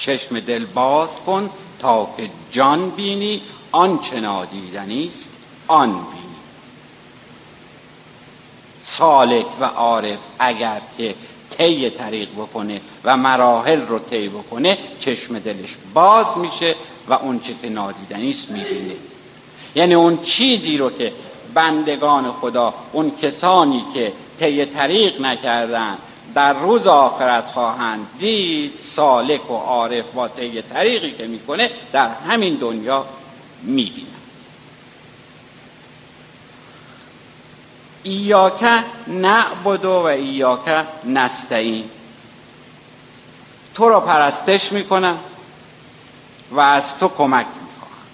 چشم 0.00 0.40
دل 0.40 0.64
باز 0.64 1.08
کن 1.26 1.50
تا 1.78 2.14
که 2.16 2.30
جان 2.50 2.90
بینی 2.90 3.42
آنچه 3.72 4.20
نادیدنی 4.20 5.08
است 5.08 5.30
آن 5.66 5.92
بینی. 5.92 6.20
سالک 8.84 9.46
و 9.60 9.64
عارف 9.64 10.18
اگر 10.38 10.80
که 10.98 11.14
طی 11.50 11.90
طریق 11.90 12.28
بکنه 12.28 12.80
و 13.04 13.16
مراحل 13.16 13.80
رو 13.80 13.98
طی 13.98 14.28
بکنه 14.28 14.78
چشم 15.00 15.38
دلش 15.38 15.76
باز 15.94 16.26
میشه 16.38 16.74
و 17.08 17.12
اون 17.12 17.40
چه 17.40 17.54
که 17.62 17.68
نادیدنی 17.68 18.30
است 18.30 18.50
می‌بینه. 18.50 18.94
یعنی 19.74 19.94
اون 19.94 20.22
چیزی 20.22 20.78
رو 20.78 20.90
که 20.90 21.12
بندگان 21.54 22.32
خدا 22.32 22.74
اون 22.92 23.12
کسانی 23.22 23.84
که 23.94 24.12
طی 24.38 24.64
طریق 24.64 25.20
نکردن 25.20 25.98
در 26.34 26.52
روز 26.52 26.86
آخرت 26.86 27.44
خواهند 27.46 28.06
دید 28.18 28.76
سالک 28.76 29.50
و 29.50 29.54
عارف 29.54 30.04
با 30.04 30.28
طی 30.28 30.62
طریقی 30.62 31.10
که 31.12 31.26
می‌کنه 31.26 31.70
در 31.92 32.08
همین 32.08 32.54
دنیا 32.54 33.04
می‌بینند. 33.62 34.06
ایاکه 38.02 38.84
نعبد 39.06 39.84
و 39.84 39.90
ایاکه 39.90 40.84
نستعین. 41.04 41.84
تو 43.74 43.88
را 43.88 44.00
پرستش 44.00 44.72
می‌کنم 44.72 45.18
و 46.50 46.60
از 46.60 46.98
تو 46.98 47.08
کمک 47.08 47.46
می‌خواهم. 47.46 48.06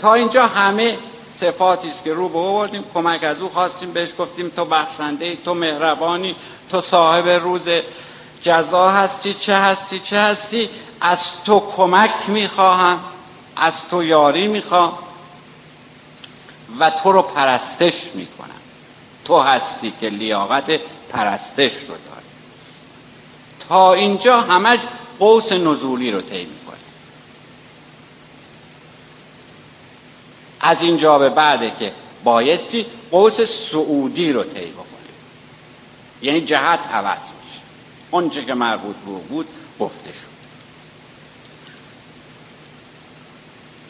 تا 0.00 0.14
اینجا 0.14 0.46
همه 0.46 0.98
صفاتی 1.40 1.88
است 1.88 2.04
که 2.04 2.14
رو 2.14 2.28
به 2.28 2.38
آوردیم 2.38 2.84
کمک 2.94 3.24
از 3.24 3.40
او 3.40 3.48
خواستیم 3.48 3.92
بهش 3.92 4.08
گفتیم 4.18 4.48
تو 4.48 4.64
بخشنده 4.64 5.36
تو 5.36 5.54
مهربانی 5.54 6.34
تو 6.70 6.80
صاحب 6.80 7.28
روز 7.28 7.68
جزا 8.42 8.90
هستی 8.90 9.34
چه 9.34 9.56
هستی 9.56 10.00
چه 10.00 10.20
هستی؟ 10.20 10.70
از 11.00 11.20
تو 11.44 11.62
کمک 11.76 12.10
می‌خواهم 12.28 13.00
از 13.56 13.88
تو 13.88 14.04
یاری 14.04 14.48
می‌خوام 14.48 14.98
و 16.80 16.90
تو 16.90 17.12
رو 17.12 17.22
پرستش 17.22 17.94
می‌کنم. 18.14 18.50
تو 19.24 19.40
هستی 19.40 19.92
که 20.00 20.08
لیاقت 20.08 20.80
پرستش 21.12 21.72
رو 21.72 21.86
داری. 21.86 22.26
تا 23.68 23.92
اینجا 23.92 24.40
همش 24.40 24.78
قوس 25.18 25.52
نزولی 25.52 26.10
رو 26.10 26.20
طی 26.20 26.44
می‌کنه 26.44 26.76
از 30.64 30.82
اینجا 30.82 31.18
به 31.18 31.28
بعده 31.28 31.72
که 31.78 31.92
بایستی 32.24 32.86
قوس 33.10 33.40
سعودی 33.40 34.32
رو 34.32 34.44
طی 34.44 34.70
بکنی. 34.70 34.84
یعنی 36.22 36.40
جهت 36.40 36.80
عوض 36.92 37.18
میشه. 37.18 37.60
اونچه 38.10 38.44
که 38.44 38.54
مربوط 38.54 38.96
بود 38.96 39.28
بود 39.28 39.46
گفته 39.80 40.10
شد. 40.12 40.34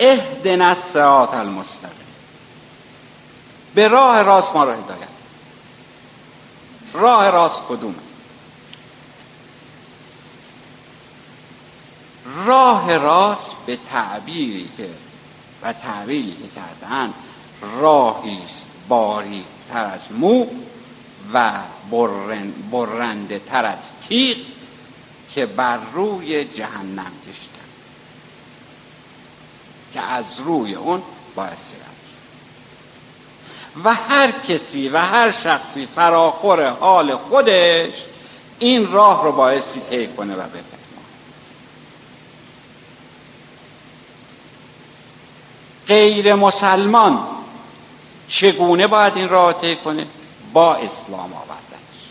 اهدنا 0.01 0.69
الصراط 0.69 1.35
المستقیم. 1.35 1.91
به 3.75 3.89
راه 3.89 4.23
راست 4.23 4.55
ما 4.55 4.65
را 4.65 4.73
هدایت 4.73 5.09
راه 6.93 7.31
راست 7.31 7.63
کدومه؟ 7.69 7.95
راه 12.45 12.97
راست 12.97 13.53
به 13.67 13.79
تعبیری 13.91 14.71
که 14.77 14.89
و 15.65 15.73
که 15.73 16.51
کردن 16.57 17.13
راهی 17.81 18.39
است 18.45 18.67
تر 19.69 19.85
از 19.85 20.13
مو 20.13 20.47
و 21.35 21.53
برنده 22.71 23.39
تر 23.39 23.65
از 23.65 23.79
تیغ 24.09 24.37
که 25.35 25.47
بر 25.47 25.79
روی 25.93 26.45
جهنم 26.45 27.13
کشتن 27.29 27.69
که 29.93 30.01
از 30.01 30.41
روی 30.41 30.75
اون 30.75 31.03
باید 31.35 31.59
و 33.85 33.95
هر 33.95 34.31
کسی 34.31 34.89
و 34.89 34.99
هر 34.99 35.31
شخصی 35.31 35.87
فراخور 35.87 36.69
حال 36.69 37.17
خودش 37.17 37.93
این 38.59 38.93
راه 38.93 39.25
رو 39.25 39.33
بایستی 39.33 39.81
طی 39.81 40.07
کنه 40.07 40.35
و 40.35 40.43
بفهمه 40.43 40.84
غیر 45.89 46.35
مسلمان 46.35 47.19
چگونه 48.29 48.87
باید 48.87 49.17
این 49.17 49.29
راه 49.29 49.61
طی 49.61 49.77
کنه؟ 49.77 50.07
با 50.53 50.75
اسلام 50.75 51.33
آوردنش. 51.33 52.05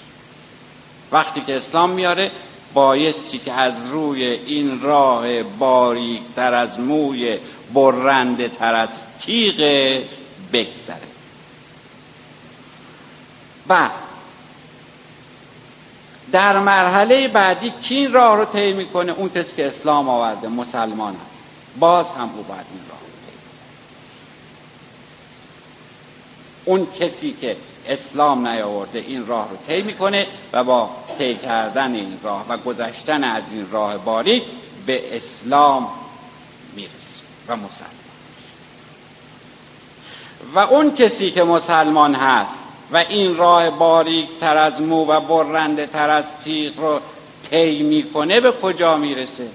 وقتی 1.11 1.41
که 1.41 1.57
اسلام 1.57 1.89
میاره 1.89 2.31
بایستی 2.73 3.39
که 3.39 3.53
از 3.53 3.87
روی 3.87 4.23
این 4.23 4.81
راه 4.81 5.43
باریک 5.43 6.21
تر 6.35 6.53
از 6.53 6.79
موی 6.79 7.37
برنده 7.73 8.49
تر 8.49 8.75
از 8.75 8.89
تیغ 9.19 9.57
بگذره. 10.53 11.07
و 13.69 13.89
در 16.31 16.59
مرحله 16.59 17.27
بعدی 17.27 17.73
کی 17.81 18.07
راه 18.07 18.37
رو 18.37 18.45
طی 18.45 18.73
می‌کنه؟ 18.73 19.11
اون 19.11 19.29
کسی 19.29 19.55
که 19.55 19.67
اسلام 19.67 20.09
آورده 20.09 20.47
مسلمان 20.47 21.13
است 21.13 21.43
باز 21.79 22.05
هم 22.05 22.29
او 22.35 22.43
باید 22.43 22.65
این 22.71 22.81
راه 22.89 22.99
رو 22.99 23.05
طی 23.25 23.37
اون 26.65 26.87
کسی 26.99 27.35
که 27.41 27.55
اسلام 27.87 28.47
نیاورده 28.47 28.99
این 28.99 29.27
راه 29.27 29.49
رو 29.49 29.57
طی 29.67 29.81
می‌کنه 29.81 30.27
و 30.53 30.63
با 30.63 30.89
طی 31.17 31.35
کردن 31.35 31.95
این 31.95 32.19
راه 32.23 32.45
و 32.49 32.57
گذشتن 32.57 33.23
از 33.23 33.43
این 33.51 33.67
راه 33.71 33.97
باریک 33.97 34.43
به 34.85 35.17
اسلام 35.17 35.87
می‌رسه 36.75 36.93
و 37.47 37.55
مسلمان 37.55 38.03
و 40.55 40.59
اون 40.59 40.95
کسی 40.95 41.31
که 41.31 41.43
مسلمان 41.43 42.15
هست 42.15 42.59
و 42.91 42.97
این 42.97 43.37
راه 43.37 43.69
باریک 43.69 44.29
تر 44.39 44.57
از 44.57 44.81
مو 44.81 45.05
و 45.05 45.19
برنده 45.19 45.87
تر 45.87 46.09
از 46.09 46.25
تیغ 46.43 46.79
رو 46.79 46.99
طی 47.49 47.83
می‌کنه 47.83 48.39
به 48.39 48.51
کجا 48.51 48.97
می‌رسه؟ 48.97 49.47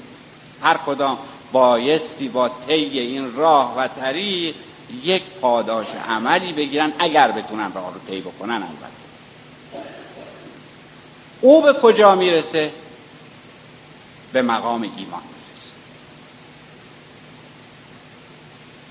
هر 0.62 0.76
کدام 0.86 1.18
بایستی 1.52 2.28
با 2.28 2.50
طی 2.66 2.98
این 2.98 3.34
راه 3.34 3.78
و 3.78 3.88
طریق 3.88 4.54
یک 5.04 5.22
پاداش 5.22 5.86
عملی 6.08 6.52
بگیرن 6.52 6.92
اگر 6.98 7.32
بتونن 7.32 7.72
راه 7.72 7.94
رو 7.94 8.00
طی 8.08 8.20
بکنن 8.20 8.50
البته. 8.50 8.98
او 11.40 11.62
به 11.62 11.72
کجا 11.72 12.14
می‌رسه؟ 12.14 12.72
به 14.32 14.42
مقام 14.42 14.82
ایمان 14.82 15.22
می‌رسه. 15.22 15.72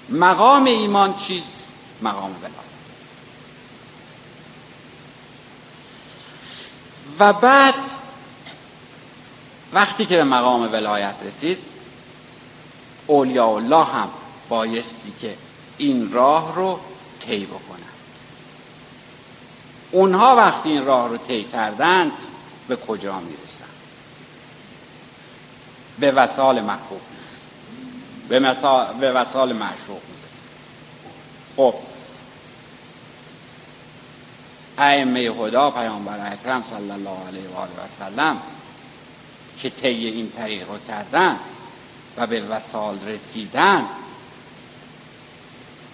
مقام 0.09 0.65
ایمان 0.65 1.15
چیست 1.27 1.67
مقام 2.01 2.35
ولایت 2.41 2.67
و 7.19 7.33
بعد 7.33 7.75
وقتی 9.73 10.05
که 10.05 10.17
به 10.17 10.23
مقام 10.23 10.73
ولایت 10.73 11.15
رسید 11.25 11.57
اولیاء 13.07 13.49
الله 13.49 13.83
هم 13.85 14.09
بایستی 14.49 15.13
که 15.21 15.37
این 15.77 16.11
راه 16.11 16.55
رو 16.55 16.79
طی 17.19 17.45
بکنند 17.45 17.81
اونها 19.91 20.35
وقتی 20.35 20.69
این 20.69 20.85
راه 20.85 21.09
رو 21.09 21.17
طی 21.17 21.43
کردند 21.43 22.11
به 22.67 22.75
کجا 22.75 23.19
می‌رسن؟ 23.19 23.71
به 25.99 26.11
وسال 26.11 26.61
محبوب 26.61 27.01
می‌رسن. 28.29 28.99
به 28.99 29.11
وسال 29.11 29.53
معشوق 29.53 30.01
خب 31.57 31.73
ائمه 34.77 35.31
خدا 35.31 35.71
پیامبر 35.71 36.31
اکرم 36.31 36.63
صلی 36.69 36.91
الله 36.91 37.27
علیه 37.27 37.49
و 37.49 37.57
آله 37.57 37.71
و 37.71 37.87
سلم 37.99 38.37
که 39.61 39.69
طی 39.69 39.87
این 39.87 40.31
طریق 40.31 40.69
رو 40.69 40.77
کردن 40.87 41.39
و 42.17 42.27
به 42.27 42.41
وسال 42.41 42.97
رسیدن 43.05 43.85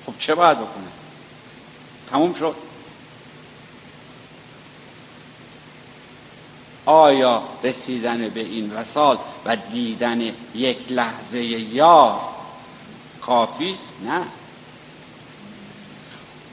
خب 0.05 0.13
چه 0.19 0.35
باید 0.35 0.57
بکنه؟ 0.57 0.87
تموم 2.09 2.33
شد. 2.33 2.55
آیا 6.85 7.43
رسیدن 7.63 8.29
به 8.29 8.39
این 8.39 8.73
وسال 8.73 9.17
و 9.45 9.55
دیدن 9.55 10.21
یک 10.55 10.77
لحظه 10.89 11.43
یا 11.43 12.19
کافی 13.21 13.77
نه. 14.05 14.21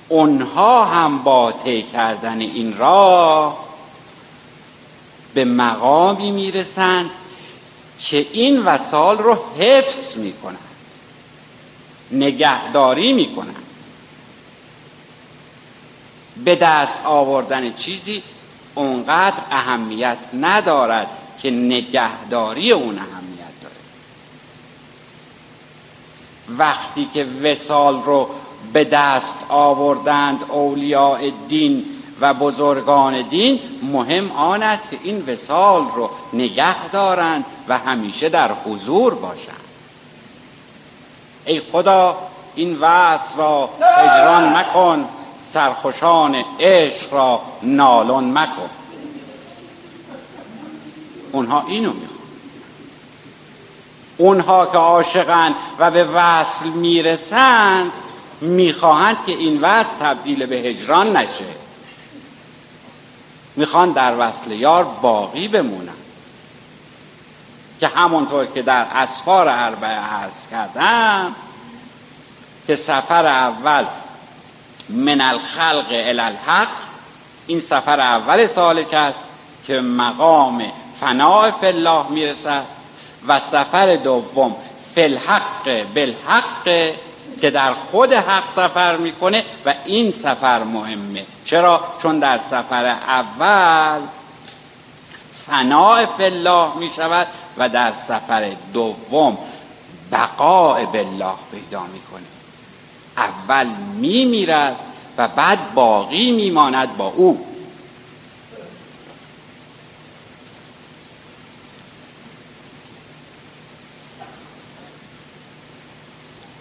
اونها 0.09 0.85
هم 0.85 1.23
با 1.23 1.53
طی 1.53 1.83
کردن 1.83 2.41
این 2.41 2.79
راه 2.79 3.65
به 5.35 5.45
مقامی 5.45 6.31
می‌رسند 6.31 7.11
که 7.99 8.27
این 8.33 8.63
وسال 8.63 9.19
رو 9.19 9.39
حفظ 9.59 10.17
می‌کنند. 10.17 10.70
نگهداری 12.13 13.13
می‌کنند. 13.13 13.57
به 16.45 16.55
دست 16.55 17.05
آوردن 17.05 17.73
چیزی 17.73 18.23
اونقدر 18.75 19.37
اهمیت 19.51 20.19
ندارد 20.41 21.07
که 21.43 21.51
نگهداری 21.51 22.73
اون 22.73 22.99
اهمیت 22.99 23.61
داره. 23.63 23.75
وقتی 26.49 27.09
که 27.15 27.25
وسال 27.25 28.03
رو 28.03 28.31
به 28.73 28.85
دست 28.85 29.35
آوردند 29.49 30.45
اولیاء 30.49 31.31
دین 31.49 31.85
و 32.21 32.35
بزرگان 32.35 33.23
دین 33.23 33.61
مهم 33.83 34.33
آن 34.33 34.63
است 34.63 34.91
که 34.91 34.99
این 35.03 35.25
وسال 35.27 35.83
رو 35.95 36.11
نگه 36.33 36.89
دارند 36.89 37.45
و 37.69 37.79
همیشه 37.79 38.29
در 38.29 38.53
حضور 38.53 39.15
باشند. 39.15 39.60
ای 41.47 41.61
خدا 41.73 42.17
این 42.55 42.79
وصل 42.81 43.37
را 43.37 43.69
اجران 43.99 44.57
مکن 44.57 45.09
سرخوشان 45.53 46.45
عشق 46.61 47.15
را 47.15 47.41
نالون 47.63 48.39
مکن. 48.39 48.71
اونها 51.33 51.65
اینو 51.69 51.93
می‌خوان. 51.93 52.21
اونها 54.17 54.67
که 54.67 54.79
عاشقند 54.79 55.55
و 55.79 55.91
به 55.91 56.05
وصل 56.05 56.69
می‌رسند 56.69 57.93
می‌خواهند 58.41 59.17
که 59.27 59.33
این 59.33 59.61
وصل 59.61 59.91
تبدیل 60.01 60.47
به 60.47 60.57
هجران 60.57 61.17
نشه. 61.17 61.45
می‌خوان 63.57 63.93
در 63.93 64.15
وصل 64.19 64.53
یار 64.53 64.85
باقی 64.85 65.49
بمونن. 65.49 66.00
که 67.81 67.89
همونطور 67.89 68.47
که 68.47 68.63
در 68.63 68.87
اسفار 68.95 69.49
اربعه 69.49 70.01
هست 70.01 70.49
کردم 70.51 71.35
که 72.67 72.77
سفر 72.77 73.27
اول 73.27 73.85
من 74.89 75.21
الخلق 75.21 75.87
الالحق 75.91 76.69
این 77.47 77.61
سفر 77.61 78.01
اول 78.01 78.47
سالک 78.47 78.95
است 78.95 79.19
که 79.67 79.81
مقام 79.81 80.63
فناع 81.01 81.53
الله 81.63 82.07
می‌رسد 82.09 82.65
و 83.29 83.41
سفر 83.41 83.97
دوم 83.97 84.57
فی 84.95 85.03
الحق 85.03 85.85
بالحق 85.95 86.65
که 87.41 87.51
در 87.51 87.73
خود 87.73 88.13
حق 88.13 88.45
سفر 88.57 88.97
می‌کنه 88.97 89.45
و 89.67 89.75
این 89.85 90.13
سفر 90.13 90.63
مهمه. 90.63 91.27
چرا؟ 91.45 91.81
چون 92.03 92.19
در 92.19 92.39
سفر 92.51 92.85
اول 93.09 94.01
فناع 95.51 96.07
فی 96.07 96.25
الله 96.25 96.77
می 96.79 96.91
شود 96.97 97.27
و 97.57 97.69
در 97.69 97.93
سفر 97.93 98.53
دوم 98.73 99.39
بقاء 100.13 100.85
بالله 100.85 101.35
پیدا 101.53 101.83
می‌کنه 101.83 102.27
اول 103.17 103.67
می 103.97 104.25
میرد 104.25 104.77
و 105.19 105.29
بعد 105.29 105.75
باقی 105.75 106.31
میماند 106.31 106.97
با 106.97 107.07
او. 107.07 107.47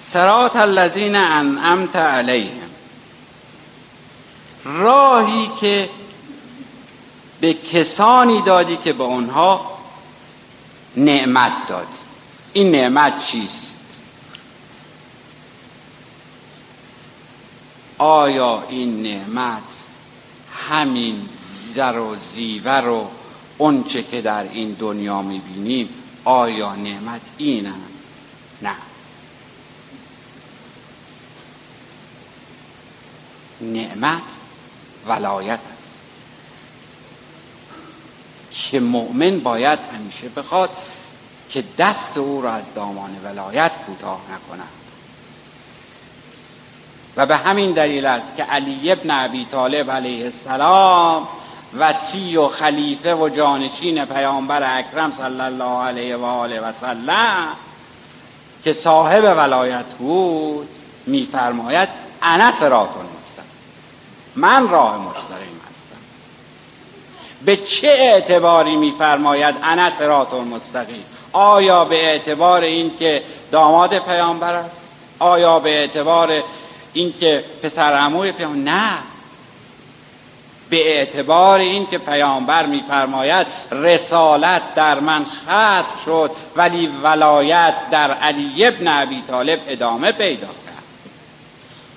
سرات 0.03 0.55
الذین 0.55 1.15
انعمت 1.15 1.95
علیهم. 1.95 2.69
راهی 4.65 5.51
که 5.61 5.89
به 7.41 7.53
کسانی 7.53 8.41
دادی 8.41 8.77
که 8.77 8.93
به 8.93 9.03
آنها 9.03 9.79
نعمت 10.97 11.67
دادی. 11.67 11.87
این 12.53 12.71
نعمت 12.71 13.25
چیست؟ 13.25 13.75
آیا 17.97 18.63
این 18.69 19.03
نعمت 19.03 19.63
همین 20.69 21.29
زر 21.73 21.99
و 21.99 22.15
زیور 22.35 22.87
و 22.87 23.07
اونچه 23.57 24.03
که 24.03 24.21
در 24.21 24.43
این 24.43 24.71
دنیا 24.71 25.21
می‌بینیم 25.21 25.89
آیا 26.25 26.75
نعمت 26.75 27.21
این 27.37 27.65
است 27.67 27.77
نه. 28.61 28.75
نعمت 33.61 34.23
ولایت 35.07 35.59
که 38.51 38.79
مؤمن 38.79 39.39
باید 39.39 39.79
همیشه 39.93 40.29
بخواد 40.29 40.69
که 41.49 41.63
دست 41.77 42.17
او 42.17 42.41
را 42.41 42.51
از 42.51 42.73
دامان 42.73 43.09
ولایت 43.23 43.71
کوتاه 43.85 44.21
نکند. 44.25 44.67
و 47.17 47.25
به 47.25 47.37
همین 47.37 47.71
دلیل 47.71 48.05
است 48.05 48.37
که 48.37 48.43
علی 48.43 48.91
ابن 48.91 49.11
ابی 49.11 49.45
طالب 49.45 49.91
علیه 49.91 50.25
السلام 50.25 51.27
وسی 51.77 52.37
و 52.37 52.47
خلیفه 52.47 53.15
و 53.15 53.29
جانشین 53.29 54.05
پیامبر 54.05 54.79
اکرم 54.79 55.11
صلی 55.11 55.41
الله 55.41 55.83
علیه 55.83 56.15
و 56.15 56.25
آله 56.25 56.59
و 56.59 56.73
سلم 56.73 57.47
که 58.63 58.73
صاحب 58.73 59.23
ولایت 59.23 59.85
بود 59.85 60.69
میفرماید 61.05 61.89
انا 62.21 62.51
سراتون 62.51 63.05
من 64.35 64.69
راه 64.69 64.97
مستقیم 64.97 65.58
به 67.45 67.57
چه 67.57 67.87
اعتباری 67.87 68.75
میفرماید 68.75 69.55
انا 69.63 69.91
سرات 69.99 70.33
مستقیم 70.33 71.03
آیا 71.33 71.85
به 71.85 72.05
اعتبار 72.05 72.61
اینکه 72.61 73.23
داماد 73.51 73.99
پیامبر 73.99 74.53
است؟ 74.53 74.81
آیا 75.19 75.59
به 75.59 75.69
اعتبار 75.69 76.43
اینکه 76.93 77.43
پسر 77.63 77.93
عموی 77.93 78.31
پیامبر؟ 78.31 78.71
نه. 78.71 78.97
به 80.69 80.97
اعتبار 80.97 81.59
اینکه 81.59 81.97
پیامبر 81.97 82.65
میفرماید 82.65 83.47
رسالت 83.71 84.75
در 84.75 84.99
من 84.99 85.25
ختم 85.25 85.85
شد 86.05 86.31
ولی 86.55 86.89
ولایت 87.03 87.73
در 87.91 88.11
علی 88.11 88.65
ابن 88.65 88.87
ابی 88.87 89.23
طالب 89.27 89.59
ادامه 89.67 90.11
پیدا 90.11 90.47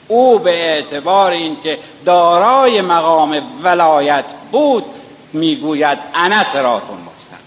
او 0.08 0.38
به 0.38 0.50
اعتبار 0.50 1.30
اینکه 1.30 1.78
دارای 2.04 2.80
مقام 2.80 3.42
ولایت 3.62 4.24
بود 4.52 4.84
می‌گوید 5.32 5.98
انا 6.14 6.44
سراتون 6.52 6.96
مستقیم. 6.96 7.46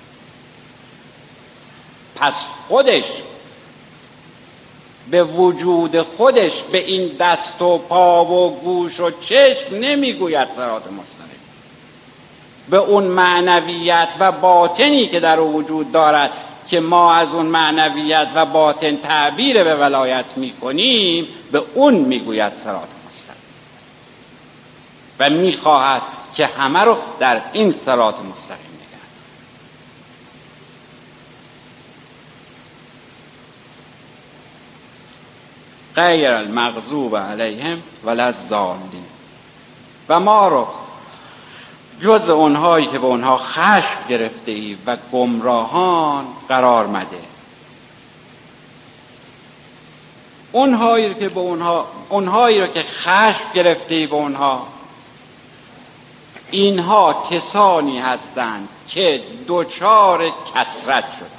پس 2.15 2.33
خودش 2.67 3.03
به 5.11 5.23
وجود 5.23 6.01
خودش 6.01 6.51
به 6.71 6.77
این 6.77 7.07
دست 7.19 7.61
و 7.61 7.77
پا 7.77 8.25
و 8.25 8.59
گوش 8.59 8.99
و 8.99 9.11
چشم 9.21 9.75
نمی‌گوید 9.75 10.47
سرات 10.55 10.83
مستقیم. 10.83 11.39
به 12.69 12.77
اون 12.77 13.03
معنویت 13.03 14.09
و 14.19 14.31
باطنی 14.31 15.07
که 15.07 15.19
در 15.19 15.39
او 15.39 15.53
وجود 15.53 15.91
دارد 15.91 16.31
که 16.67 16.79
ما 16.79 17.13
از 17.13 17.33
اون 17.33 17.45
معنویت 17.45 18.27
و 18.35 18.45
باطن 18.45 18.97
تعبیر 18.97 19.63
به 19.63 19.75
ولایت 19.75 20.25
می‌کنیم 20.35 21.27
به 21.51 21.63
اون 21.73 21.93
می‌گوید 21.93 22.53
سرات 22.63 22.87
مستقیم. 23.09 23.41
و 25.19 25.29
می‌خواهد 25.29 26.01
که 26.35 26.47
همه 26.47 26.79
رو 26.79 26.97
در 27.19 27.41
این 27.53 27.71
سرات 27.71 28.15
مستقیم 28.19 28.79
نگرد 28.79 29.09
غیر 35.95 36.31
المغضوب 36.31 37.17
علیهم 37.17 37.81
ولا 38.05 38.33
و 40.09 40.19
ما 40.19 40.47
رو 40.47 40.67
جز 42.01 42.29
اونهایی 42.29 42.85
که 42.85 42.99
به 42.99 43.05
اونها 43.05 43.37
خشم 43.37 43.97
گرفته 44.09 44.51
ای 44.51 44.77
و 44.85 44.97
گمراهان 45.11 46.25
قرار 46.49 46.87
مده. 46.87 47.19
اونهایی 50.51 51.13
که 51.13 51.29
به 51.29 51.39
اونها 51.39 51.87
اونهایی 52.09 52.61
رو 52.61 52.67
که 52.67 52.83
خشم 52.83 53.43
گرفته 53.53 53.95
ای 53.95 54.07
به 54.07 54.15
اونها 54.15 54.67
اینها 56.51 57.27
کسانی 57.31 57.99
هستند 57.99 58.69
که 58.87 59.23
دوچار 59.47 60.29
کسرت 60.55 61.03
شدن. 61.19 61.29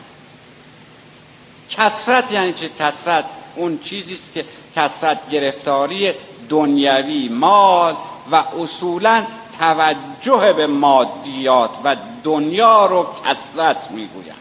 کسرت 1.70 2.32
یعنی 2.32 2.52
چه؟ 2.52 2.70
کسرت 2.78 3.24
اون 3.56 3.78
چیزی 3.78 4.14
است 4.14 4.32
که 4.34 4.44
کسرت 4.76 5.30
گرفتاری 5.30 6.12
دنیوی 6.48 7.28
مال 7.28 7.96
و 8.30 8.36
اصولا 8.62 9.24
توجه 9.58 10.52
به 10.52 10.66
مادیات 10.66 11.70
و 11.84 11.96
دنیا 12.24 12.86
رو 12.86 13.06
کسرت 13.24 13.90
می‌گویند. 13.90 14.36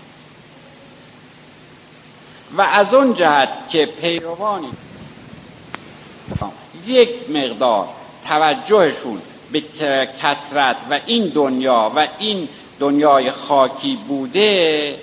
و 2.58 2.62
از 2.62 2.94
اون 2.94 3.14
جهت 3.14 3.50
که 3.70 3.86
پیروانی 3.86 4.70
یک 6.86 7.30
مقدار 7.30 7.88
توجهشون 8.28 9.22
به 9.52 9.64
کسرت 10.22 10.76
و 10.90 11.00
این 11.06 11.28
دنیا 11.28 11.92
و 11.96 12.08
این 12.20 12.48
دنیای 12.80 13.32
خاکی 13.32 13.98
بوده 14.08 14.96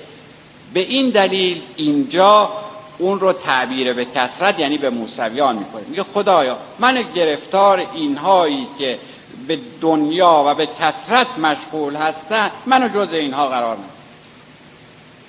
به 0.74 0.80
این 0.80 1.10
دلیل 1.10 1.60
اینجا 1.76 2.52
اون 2.98 3.20
رو 3.20 3.32
تعبیر 3.32 3.92
به 3.92 4.04
کسرت 4.04 4.58
یعنی 4.58 4.78
به 4.78 4.90
موسویان 4.90 5.56
می‌کنه 5.56 5.82
میگه 5.88 6.02
خدایا 6.02 6.56
من 6.78 7.04
گرفتار 7.14 7.86
اینهایی 7.94 8.66
که 8.78 8.98
به 9.46 9.58
دنیا 9.80 10.44
و 10.46 10.54
به 10.54 10.66
کسرت 10.66 11.38
مشغول 11.38 11.96
هستن 11.96 12.50
منو 12.66 12.88
جز 12.88 13.12
اینها 13.12 13.46
قرار 13.46 13.76
نده 13.76 13.84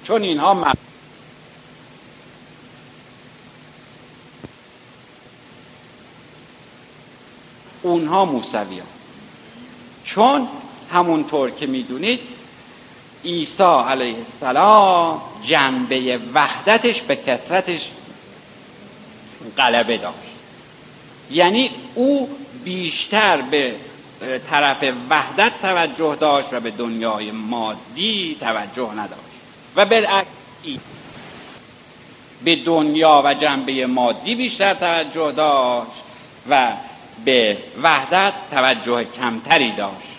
چون 0.04 0.22
اینها 0.22 0.54
اونها 7.84 8.26
موسویان. 8.26 8.88
چون 10.16 10.48
همونطور 10.94 11.52
که 11.52 11.66
می‌دونید 11.66 12.20
عیسی 13.26 13.64
علیه 13.64 14.16
السلام 14.18 15.22
جنبه 15.46 16.20
وحدتش 16.34 17.02
به 17.02 17.16
کسرتش 17.16 17.82
غلبه 19.58 19.98
داشت. 19.98 20.18
یعنی 21.32 21.72
او 21.96 22.30
بیشتر 22.64 23.42
به 23.42 23.76
طرف 24.50 24.86
وحدت 25.10 25.52
توجه 25.62 26.16
داشت 26.16 26.54
و 26.54 26.60
به 26.60 26.72
دنیای 26.72 27.32
مادی 27.32 28.38
توجه 28.40 28.92
نداشت. 28.92 29.24
و 29.76 29.86
بالعکس 29.86 30.28
به 32.44 32.56
دنیا 32.56 33.22
و 33.26 33.34
جنبه 33.34 33.88
مادی 33.88 34.36
بیشتر 34.36 34.74
توجه 34.74 35.32
داشت 35.32 35.92
و 36.50 36.72
به 37.26 37.58
وحدت 37.84 38.34
توجه 38.52 39.04
کمتری 39.04 39.72
داشت. 39.72 40.14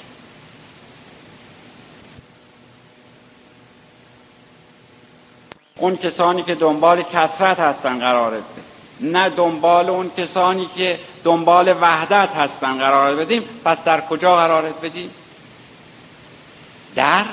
اون 5.77 5.97
کسانی 5.97 6.43
که 6.43 6.55
دنبال 6.55 7.03
کسرت 7.03 7.61
هستن 7.61 7.99
قرار 7.99 8.31
بده. 8.31 8.45
نه 9.01 9.29
دنبال 9.29 9.91
اون 9.91 10.11
کسانی 10.17 10.69
که 10.77 10.99
دنبال 11.25 11.75
وحدت 11.81 12.29
هستن 12.37 12.79
قرار 12.79 13.17
بدیم. 13.17 13.43
پس 13.65 13.79
در 13.85 14.01
کجا 14.01 14.37
قرارت 14.37 14.81
بدیم؟ 14.81 15.11
در 16.95 17.25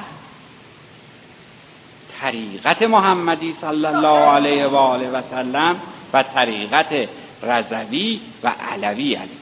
طریقت 2.22 2.82
محمدی 2.82 3.56
صلی 3.62 3.86
الله 3.86 4.20
علیه 4.20 4.68
و 4.68 4.76
آله 4.76 5.10
و 5.10 5.22
سلم 5.32 5.76
و 6.14 6.24
طریقت 6.24 7.10
رضوی 7.44 8.22
و 8.44 8.52
علوی 8.72 9.16
علی 9.16 9.41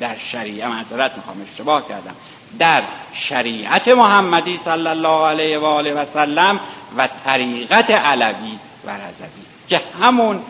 در 0.00 0.18
شریعه 0.32 0.68
معذرت 0.68 1.16
می‌خوام 1.16 1.46
اشتباه 1.50 1.88
کردم. 1.88 2.14
در 2.58 2.82
شریعت 3.14 3.88
محمدی 3.88 4.60
صلی 4.64 4.86
الله 4.86 5.26
علیه 5.26 5.58
و 5.58 5.64
آله 5.64 5.94
و 5.94 6.04
سلم 6.14 6.60
و 6.96 7.08
طریقت 7.24 7.90
علوی 7.90 8.58
و 8.86 8.90
رضوی 8.90 9.44
که 9.68 9.80
همون 10.02 10.42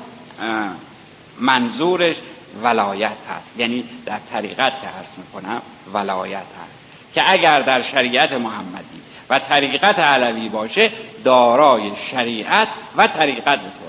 منظورش 1.41 2.17
ولایت 2.63 3.11
هست. 3.11 3.59
یعنی 3.59 3.85
در 4.07 4.19
طریقت 4.33 4.73
که 4.81 4.87
عرض 4.87 5.17
می‌کنم 5.17 5.63
ولایت 5.93 6.39
هست. 6.39 7.15
که 7.15 7.31
اگر 7.31 7.61
در 7.61 7.83
شریعت 7.83 8.33
محمدی 8.33 9.01
و 9.31 9.39
طریقت 9.39 9.99
علوی 9.99 10.49
باشه 10.49 10.91
دارای 11.25 11.91
شریعت 12.11 12.69
و 12.97 13.07
طریقت 13.07 13.45
کامل 13.45 13.86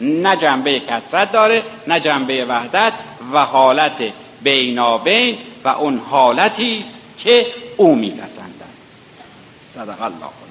نه 0.00 0.36
جنبه 0.36 0.80
کسرت 0.80 1.32
داره 1.32 1.62
نه 1.86 2.00
جنبه 2.00 2.44
وحدت 2.44 2.92
و 3.32 3.44
حالت 3.44 4.12
بینابین 4.42 5.38
و 5.64 5.68
اون 5.68 5.98
حالتی 5.98 6.84
است 6.86 6.98
که 7.18 7.46
او 7.76 7.94
میپسندد. 7.94 8.66
صدق 9.74 10.02
الله. 10.02 10.45